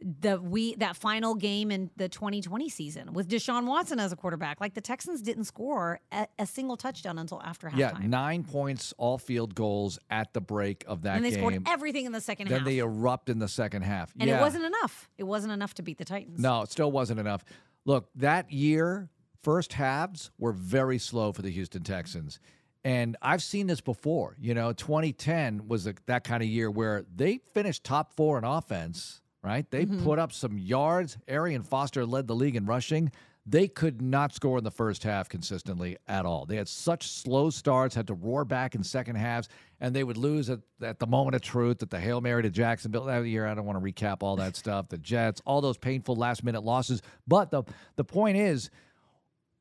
[0.00, 4.60] the we that final game in the 2020 season with Deshaun Watson as a quarterback.
[4.60, 7.78] Like the Texans didn't score a, a single touchdown until after halftime.
[7.78, 11.40] yeah, nine points, all field goals at the break of that and they game.
[11.40, 12.64] scored everything in the second then half.
[12.64, 14.12] Then they erupt in the second half.
[14.18, 14.38] and yeah.
[14.38, 15.08] it wasn't enough.
[15.18, 16.40] It wasn't enough to beat the Titans.
[16.40, 17.44] No, it still wasn't enough.
[17.84, 19.08] Look, that year,
[19.42, 22.38] first halves were very slow for the Houston Texans.
[22.84, 24.36] And I've seen this before.
[24.40, 28.44] You know, 2010 was a, that kind of year where they finished top four in
[28.44, 29.70] offense, right?
[29.70, 30.04] They Mm-hmm.
[30.04, 31.16] put up some yards.
[31.28, 33.10] Arian Foster led the league in rushing.
[33.50, 36.44] they could not score in the first half consistently at all.
[36.44, 39.48] They had such slow starts, had to roar back in second halves,
[39.80, 42.50] and they would lose at, at the moment of truth at the Hail Mary to
[42.50, 43.46] Jacksonville that year.
[43.46, 44.90] I don't want to recap all that stuff.
[44.90, 47.00] The Jets, all those painful last minute losses.
[47.26, 47.62] But the
[47.96, 48.68] the point is,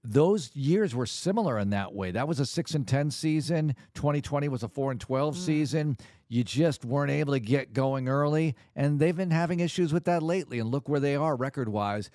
[0.03, 2.11] those years were similar in that way.
[2.11, 3.73] That was a six and ten season.
[3.95, 5.39] 2020 was a four and twelve mm.
[5.39, 5.97] season.
[6.29, 10.21] You just weren't able to get going early, and they've been having issues with that
[10.21, 10.59] lately.
[10.59, 12.09] And look where they are record wise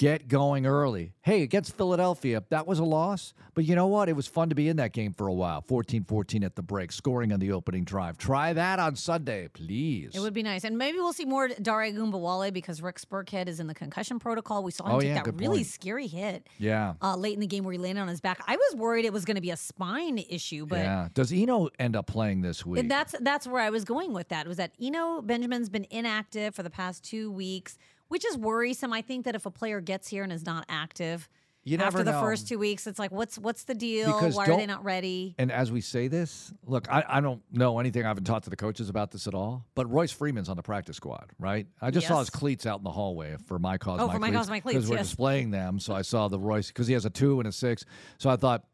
[0.00, 1.12] get going early.
[1.20, 4.08] Hey, against Philadelphia, that was a loss, but you know what?
[4.08, 5.60] It was fun to be in that game for a while.
[5.60, 8.16] 14 14 at the break, scoring on the opening drive.
[8.16, 10.12] Try that on Sunday, please.
[10.14, 10.64] It would be nice.
[10.64, 14.62] And maybe we'll see more Dare Ogunbowale because Rex Burkhead is in the concussion protocol.
[14.62, 15.66] We saw him oh, take yeah, that really point.
[15.66, 16.94] scary hit yeah.
[17.02, 18.42] Uh, late in the game where he landed on his back.
[18.46, 20.78] I was worried it was going to be a spine issue, but.
[20.78, 21.08] Yeah.
[21.12, 22.88] Does Eno end up playing this week?
[22.88, 26.62] That's, that's where I was going with that, was that Eno Benjamin's been inactive for
[26.62, 27.76] the past two weeks
[28.10, 28.92] which is worrisome.
[28.92, 31.28] I think that if a player gets here and is not active,
[31.62, 32.20] you after the know.
[32.20, 34.06] first two weeks, it's like, what's what's the deal?
[34.06, 35.34] Because Why are they not ready?
[35.38, 38.04] And as we say this, look, I, I don't know anything.
[38.04, 39.64] I haven't talked to the coaches about this at all.
[39.74, 41.66] But Royce Freeman's on the practice squad, right?
[41.80, 42.08] I just yes.
[42.08, 44.00] saw his cleats out in the hallway for my cause.
[44.00, 44.76] Oh, my for my cleats, cause, my cleats.
[44.78, 47.46] Because we're displaying them, so I saw the Royce because he has a two and
[47.46, 47.84] a six.
[48.18, 48.64] So I thought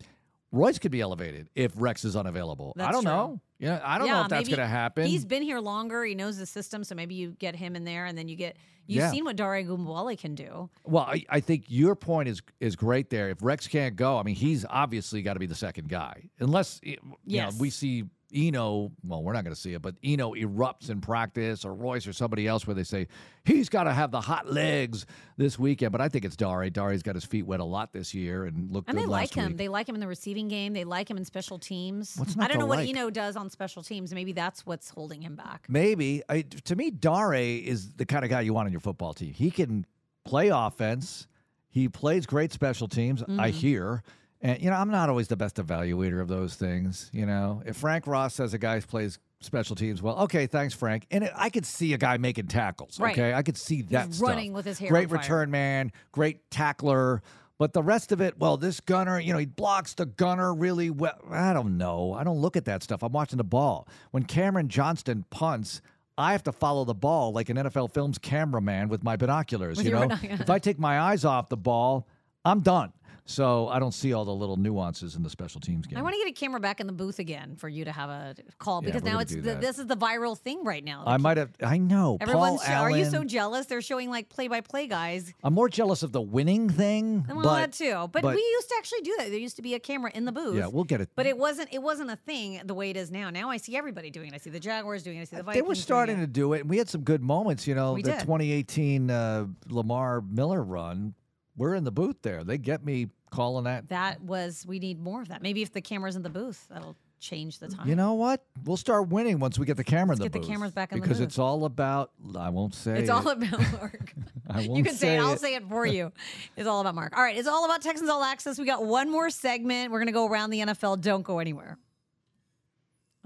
[0.53, 2.73] Royce could be elevated if Rex is unavailable.
[2.77, 3.13] That's I don't true.
[3.13, 3.41] know.
[3.59, 5.07] Yeah, I don't yeah, know if that's going to happen.
[5.07, 6.05] He's been here longer.
[6.05, 8.57] He knows the system, so maybe you get him in there, and then you get
[8.87, 9.11] you've Yeah.
[9.11, 10.69] seen what Dare Ogunbowale can do.
[10.85, 13.31] Well, I, I think your point is is great there.
[13.31, 16.81] If Rex can't go, I mean, he's obviously got to be the second guy, unless
[16.83, 17.53] you Yes.
[17.55, 18.05] know we see
[18.35, 18.91] Eno.
[19.05, 22.13] Well, we're not going to see it, but Eno erupts in practice, or Royce, or
[22.13, 23.07] somebody else, where they say
[23.45, 25.07] he's got to have the hot legs
[25.37, 25.93] this weekend.
[25.93, 26.71] But I think it's Dari.
[26.71, 28.97] Dari's got his feet wet a lot this year and looked good.
[28.97, 29.49] And they like him.
[29.49, 29.57] week.
[29.57, 30.73] They like him in the receiving game.
[30.73, 32.19] They like him in special teams.
[32.39, 32.81] I don't know what?
[32.81, 34.13] Eno does on special teams.
[34.13, 35.67] Maybe that's what's holding him back.
[35.69, 39.15] Maybe I, to me, Dare is the kind of guy you want on your football
[39.15, 39.33] team.
[39.33, 39.87] He can
[40.25, 41.27] play offense.
[41.69, 43.23] He plays great special teams.
[43.23, 43.51] I Mm-hmm.
[43.59, 44.03] hear.
[44.41, 47.11] And you know, I'm not always the best evaluator of those things.
[47.13, 51.07] You know, if Frank Ross says a guy plays special teams well, okay, thanks, Frank.
[51.11, 52.99] And it, I could see a guy making tackles.
[53.01, 53.13] Right.
[53.13, 54.29] Okay, I could see that stuff.
[54.29, 57.23] running with his hair Great return man, great tackler.
[57.59, 60.91] But the rest of it, well, this gunner, you know, he blocks the gunner really
[60.91, 61.19] well.
[61.31, 62.13] I don't know.
[62.13, 63.03] I don't look at that stuff.
[63.03, 63.89] I'm watching the ball.
[64.11, 65.81] When Cameron Johnston punts,
[66.19, 69.79] I have to follow the ball like an NFL Films cameraman with my binoculars.
[69.79, 70.41] With you know, binoculars.
[70.41, 72.07] if I take my eyes off the ball,
[72.45, 72.93] I'm done.
[73.27, 75.99] So I don't see all the little nuances in the special teams game.
[75.99, 78.09] I want to get a camera back in the booth again for you to have
[78.09, 81.03] a call because we're now it's the, this is the viral thing right now.
[81.07, 81.51] I might have.
[81.63, 82.19] I know.
[82.21, 82.63] Everyone's.
[82.63, 83.67] Paul are you so jealous?
[83.67, 85.35] They're showing like play-by-play guys.
[85.43, 87.27] I'm more jealous of the winning thing.
[87.29, 88.09] Well, but, that too.
[88.13, 89.31] But, we used to actually do that.
[89.31, 90.57] There used to be a camera in the booth.
[90.57, 91.11] yeah, we'll get it.
[91.17, 91.69] But it wasn't.
[91.73, 93.31] It wasn't a thing the way it is now.
[93.31, 94.35] Now I see everybody doing it.
[94.35, 95.23] I see the Jaguars doing it.
[95.23, 95.65] I see the Vikings.
[95.65, 97.67] they were starting to do it, and we had some good moments.
[97.67, 98.21] You know, We the did.
[98.21, 101.15] 2018 uh, Lamar Miller run.
[101.57, 102.45] We're in the booth there.
[102.45, 103.89] They get me calling that.
[103.89, 104.65] That was.
[104.67, 105.43] We need more of that.
[105.43, 107.89] Maybe if the camera's in the booth, that'll change the time.
[107.89, 108.45] You know what?
[108.65, 110.49] We'll start winning once we get the camera in Let's the get the booth.
[110.49, 111.29] cameras back in the because booth.
[111.29, 112.11] it's all about.
[112.39, 112.99] I won't say.
[112.99, 113.13] It's it.
[113.13, 114.13] all about Marc.
[114.49, 115.21] I won't you can say it.
[115.21, 116.13] I'll say it for you.
[116.57, 117.17] It's all about Marc.
[117.17, 117.37] All right.
[117.37, 118.59] It's all about Texans All Access.
[118.59, 119.91] We got one more segment.
[119.93, 121.01] We're going to go around the NFL.
[121.01, 121.79] Don't go anywhere.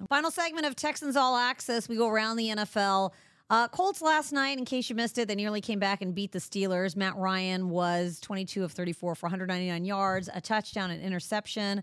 [0.09, 1.89] Final segment of Texans All Access.
[1.89, 3.11] We go around the NFL.
[3.51, 6.31] Uh, Colts last night, in case you missed it, they nearly came back and beat
[6.31, 6.95] the Steelers.
[6.95, 11.83] Matt Ryan was 22 of 34 for 199 yards, a touchdown, and interception.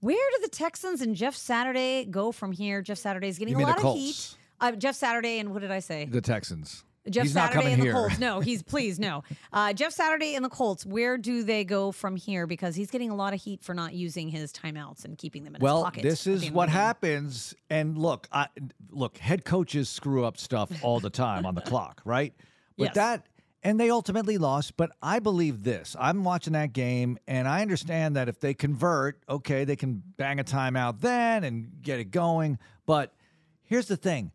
[0.00, 2.80] Where do the Texans and Jeff Saturday go from here?
[2.80, 4.36] Jeff Saturday's getting a lot of heat.
[4.60, 6.06] Uh, Jeff Saturday and what did I say?
[6.06, 6.84] the Texans.
[7.10, 7.92] Jeff He's Saturday and the.
[7.92, 8.18] Colts.
[8.18, 9.22] No, he's please no.
[9.52, 10.84] Uh, Jeff Saturday and the Colts.
[10.84, 12.46] Where do they go from here?
[12.46, 15.54] Because he's getting a lot of heat for not using his timeouts and keeping them
[15.54, 16.02] in his Well, pocket.
[16.02, 17.54] this is what happens.
[17.70, 18.48] And look, I,
[18.90, 22.34] look, head coaches screw up stuff all the time on the clock, right?
[22.76, 22.94] But Yes.
[22.96, 23.26] that,
[23.62, 24.76] and they ultimately lost.
[24.76, 25.94] But I believe this.
[26.00, 30.40] I'm watching that game, and I understand that if they convert, okay, they can bang
[30.40, 32.58] a timeout then and get it going.
[32.86, 33.14] But
[33.62, 34.32] here's the thing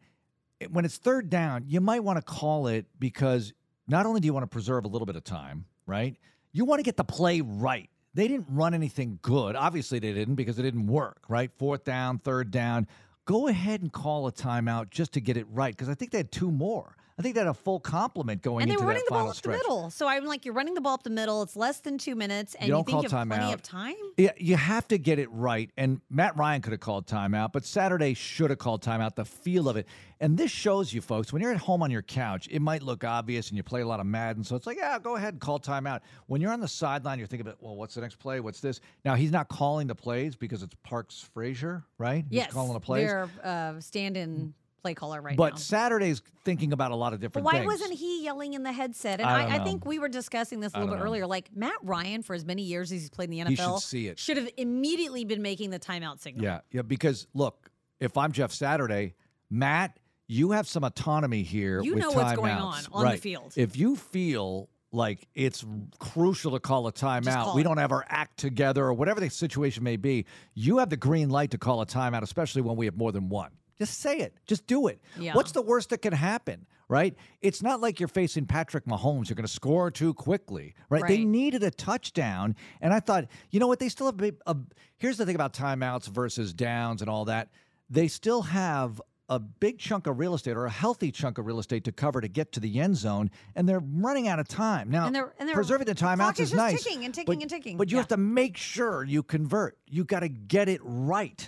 [0.70, 3.53] when it's third down, you might want to call it because
[3.88, 6.16] not only do you want to preserve a little bit of time, right?
[6.51, 7.89] You want to get the play right.
[8.14, 9.55] They didn't run anything good.
[9.55, 11.51] Obviously, they didn't because it didn't work, right?
[11.57, 12.88] Fourth down, third down.
[13.26, 16.18] Go ahead and call a timeout just to get it right because I think they
[16.18, 16.97] had two more.
[17.20, 18.80] I think they had a full complement going into the ball.
[18.80, 19.60] And they were running the ball up stretch.
[19.62, 19.90] the middle.
[19.90, 21.44] So I'm like, you're running the ball up the middle.
[21.44, 23.54] It's less than two minutes, and You you, don't think call you have plenty timeout.
[23.56, 23.96] of time.
[24.16, 25.70] Yeah, you have to get it right.
[25.76, 29.16] And Matt Ryan could have called timeout, but Saturday should have called timeout.
[29.16, 29.86] The feel of it.
[30.22, 33.04] And this shows you, folks, when you're at home on your couch, it might look
[33.04, 34.44] obvious and you play a lot of Madden.
[34.46, 36.00] So it's like, yeah, go ahead and call timeout.
[36.28, 38.40] When you're on the sideline, you're thinking about, well, what's the next play?
[38.40, 38.80] What's this?
[39.04, 42.26] Now, he's not calling the plays because it's Parks Frazier, right?
[42.30, 43.08] He's yes, calling the plays.
[43.08, 45.58] Their uh, stand-in play caller right but now.
[45.58, 47.44] Saturday's thinking about a lot of different.
[47.46, 47.68] But why things.
[47.68, 49.20] wasn't he yelling in the headset?
[49.20, 51.06] And I I, I, think we were discussing this a little bit know.
[51.06, 51.28] earlier.
[51.28, 53.80] Like Matt Ryan, for as many years as he's played in the NFL, He should
[53.80, 54.20] see it.
[54.20, 56.44] should have immediately been making the timeout signal.
[56.44, 56.82] Yeah, yeah.
[56.82, 57.70] Because look,
[58.00, 59.16] if I'm Jeff Saturday,
[59.50, 61.82] Matt, you have some autonomy here.
[61.82, 63.54] You with know what's going on on the field.
[63.56, 65.66] If you feel like it's
[66.00, 69.84] crucial to call a timeout, we don't have our act together, or whatever the situation
[69.84, 72.98] may be, you have the green light to call a timeout, especially when we have
[72.98, 73.52] more than one.
[73.80, 74.34] Just say it.
[74.46, 75.02] Just do it.
[75.18, 75.34] Yeah.
[75.34, 76.66] What's the worst that can happen?
[76.90, 77.16] Right?
[77.42, 79.30] It's not like you're facing Patrick Mahomes.
[79.30, 81.04] You're going to score too quickly, right?
[81.08, 83.78] They needed a touchdown, and I thought, you know what?
[83.80, 84.20] They still have.
[84.22, 84.58] A, a,
[84.98, 87.50] here's the thing about timeouts versus downs and all that.
[87.92, 89.00] They still have
[89.30, 92.20] a big chunk of real estate or a healthy chunk of real estate to cover
[92.22, 95.06] to get to the end zone, and they're running out of time now.
[95.06, 97.42] And they're- and they're- preserving the timeouts is is just nice, ticking and but- ticking
[97.44, 97.78] and ticking.
[97.78, 98.02] But you Yeah.
[98.02, 99.78] have to make sure you convert.
[99.88, 101.48] You got to get it right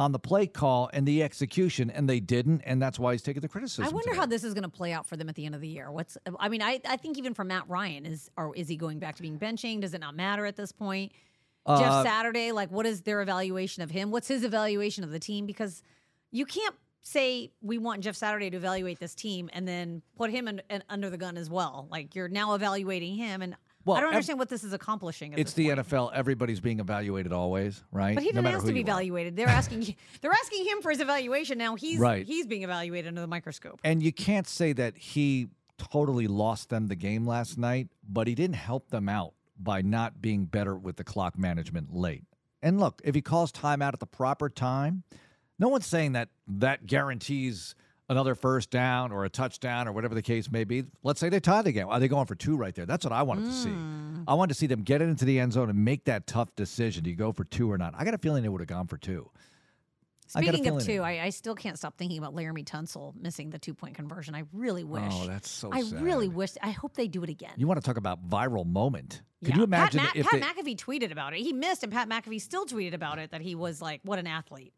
[0.00, 3.42] on the play call and the execution, and they didn't, and that's why he's taking
[3.42, 3.84] the criticism.
[3.84, 4.16] I wonder today.
[4.16, 5.92] how this is going to play out for them at the end of the year.
[5.92, 8.98] What's I mean, I, I think even for Matt Ryan is or is he going
[8.98, 9.82] back to being benching?
[9.82, 11.12] Does it not matter at this point?
[11.66, 14.10] Uh, Jeff Saturday, like what is their evaluation of him?
[14.10, 15.44] What's his evaluation of the team?
[15.44, 15.82] Because
[16.30, 20.48] you can't say we want Jeff Saturday to evaluate this team and then put him
[20.48, 21.86] in, in- under the gun as well.
[21.90, 23.54] Like you're now evaluating him, and
[23.84, 25.32] Well, I don't understand what this is accomplishing.
[25.32, 25.80] At It's the point.
[25.80, 26.10] NFL.
[26.14, 28.14] Everybody's being evaluated always, right?
[28.14, 28.82] But he No didn't matter ask to be are.
[28.82, 29.36] evaluated.
[29.36, 31.56] They're asking they're asking him for his evaluation.
[31.58, 32.26] Now he's Right.
[32.26, 33.80] he's being evaluated under the microscope.
[33.82, 38.34] And you can't say that he totally lost them the game last night, but he
[38.34, 42.24] didn't help them out by not being better with the clock management late.
[42.62, 45.04] And look, if he calls timeout at the proper time,
[45.58, 47.74] no one's saying that that guarantees
[48.10, 50.84] another first down or a touchdown or whatever the case may be.
[51.04, 51.88] Let's say they tie the game.
[51.88, 52.84] Are they going for two right there?
[52.84, 53.70] That's what I wanted to see.
[53.70, 54.24] Mm.
[54.26, 56.54] I wanted to see them get it into the end zone and make that tough
[56.56, 57.04] decision.
[57.04, 57.94] Do you go for two or not?
[57.96, 59.30] I got a feeling they would have gone for two.
[60.34, 63.14] I got a Speaking of two, I, I still can't stop thinking about Laremy Tunsil
[63.16, 64.34] missing the two point conversion.
[64.34, 65.12] I really oh, wish.
[65.12, 66.02] Oh, that's so I sad.
[66.02, 66.52] really wish.
[66.62, 67.52] I hope they do it again.
[67.56, 69.22] You want to talk about viral moment?
[69.44, 69.56] Could Yeah.
[69.58, 71.40] you imagine Pat, Ma- if Pat they, McAfee tweeted about it?
[71.40, 74.26] He missed, and Pat McAfee still tweeted about it that he was like, "What an
[74.26, 74.72] athlete."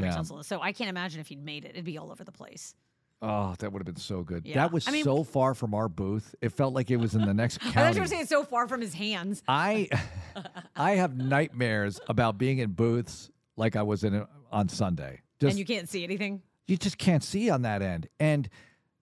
[0.00, 0.16] Laremy Yeah.
[0.16, 0.44] Tunsil.
[0.44, 1.70] So I can't imagine if he'd made it.
[1.70, 2.74] It'd be all over the place.
[3.22, 4.44] Oh, that would have been so good.
[4.44, 4.56] Yeah.
[4.56, 6.34] That was I mean- so far from our booth.
[6.42, 7.70] It felt like it was in the next county.
[7.76, 7.94] I county.
[7.96, 9.42] you were saying it's so far from his hands.
[9.48, 9.88] I
[10.76, 15.20] I have nightmares about being in booths like I was in uh, on Sunday.
[15.40, 16.42] Just and you can't see anything.
[16.66, 18.08] you just can't see on that end.
[18.20, 18.48] And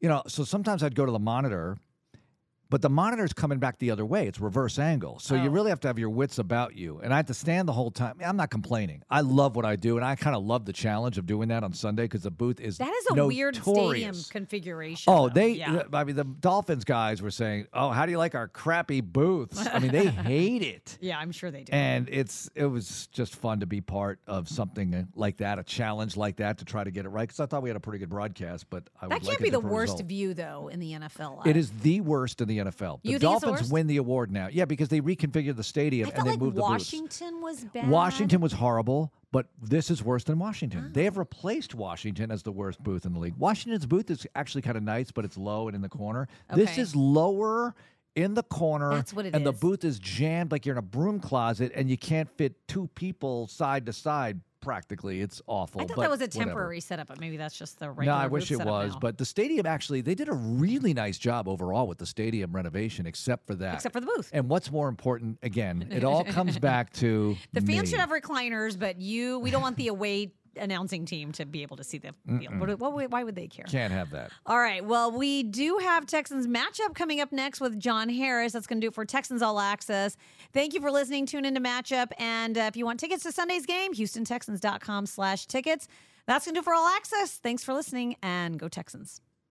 [0.00, 1.78] you know, so sometimes I'd go to the monitor,
[2.72, 4.26] but the monitor's coming back the other way.
[4.26, 5.18] It's reverse angle.
[5.18, 5.52] So you Oh.
[5.52, 7.00] really have to have your wits about you.
[7.02, 8.16] And I had to stand the whole time.
[8.24, 9.02] I'm not complaining.
[9.10, 11.62] I love what I do, and I kind of love the challenge of doing that
[11.64, 15.12] on Sunday because the booth is That is a weird stadium configuration.
[15.12, 15.34] Oh, though.
[15.34, 15.50] they.
[15.50, 15.82] Yeah.
[15.92, 19.66] I mean, the Dolphins guys were saying, "Oh, how do you like our crappy booths?"
[19.70, 21.72] I mean, they hate it, yeah, I'm sure they do.
[21.74, 25.62] and it's it was just fun to be part of something uh, like that, a
[25.62, 27.28] challenge like that, to try to get it right.
[27.28, 29.50] Because I thought we had a pretty good broadcast, but I that can't like be
[29.50, 30.08] the worst result.
[30.08, 31.46] view though in the NFL.
[31.46, 33.02] It is the worst in the NFL.
[33.02, 34.48] The You the Dolphins win the award now.
[34.50, 36.92] Yeah, because they reconfigured the stadium and they like moved the booths.
[36.92, 37.88] Washington was bad.
[37.88, 40.90] Washington was horrible, but this is worse than Washington.
[40.92, 41.20] They have oh.
[41.20, 43.36] replaced Washington as the worst booth in the league.
[43.36, 46.28] Washington's booth is actually kind of nice, but it's low and in the corner.
[46.54, 47.74] This is lower
[48.14, 48.94] in the corner.
[48.94, 51.90] That's what it and the booth is jammed like you're in a broom closet and
[51.90, 55.20] you can't fit two people side to side practically.
[55.20, 55.82] It's awful.
[55.82, 56.44] I thought that was a whatever.
[56.46, 58.16] temporary setup, but maybe that's just the regular.
[58.16, 58.98] No, I wish it was, now.
[59.00, 63.06] but the stadium actually they did a really nice job overall with the stadium renovation,
[63.06, 63.74] except for that.
[63.74, 64.30] except for the booth.
[64.32, 67.86] and what's more important, again, it all comes back to The fans me.
[67.88, 71.76] should have recliners, but you, we don't want the away announcing team to be able
[71.76, 72.60] to see the field.
[72.60, 73.64] What, what, why would they care?
[73.66, 74.30] Can't have that.
[74.46, 74.84] All right.
[74.84, 78.52] Well, we do have Texans matchup coming up next with John Harris.
[78.52, 80.16] That's going to do it for Texans All Access.
[80.52, 81.26] Thank you for listening.
[81.26, 82.10] Tune into matchup.
[82.18, 85.88] And uh, if you want tickets to Sunday's game, HoustonTexans.com slash tickets.
[86.26, 87.38] That's going to do it for All Access.
[87.38, 89.20] Thanks for listening and go Texans.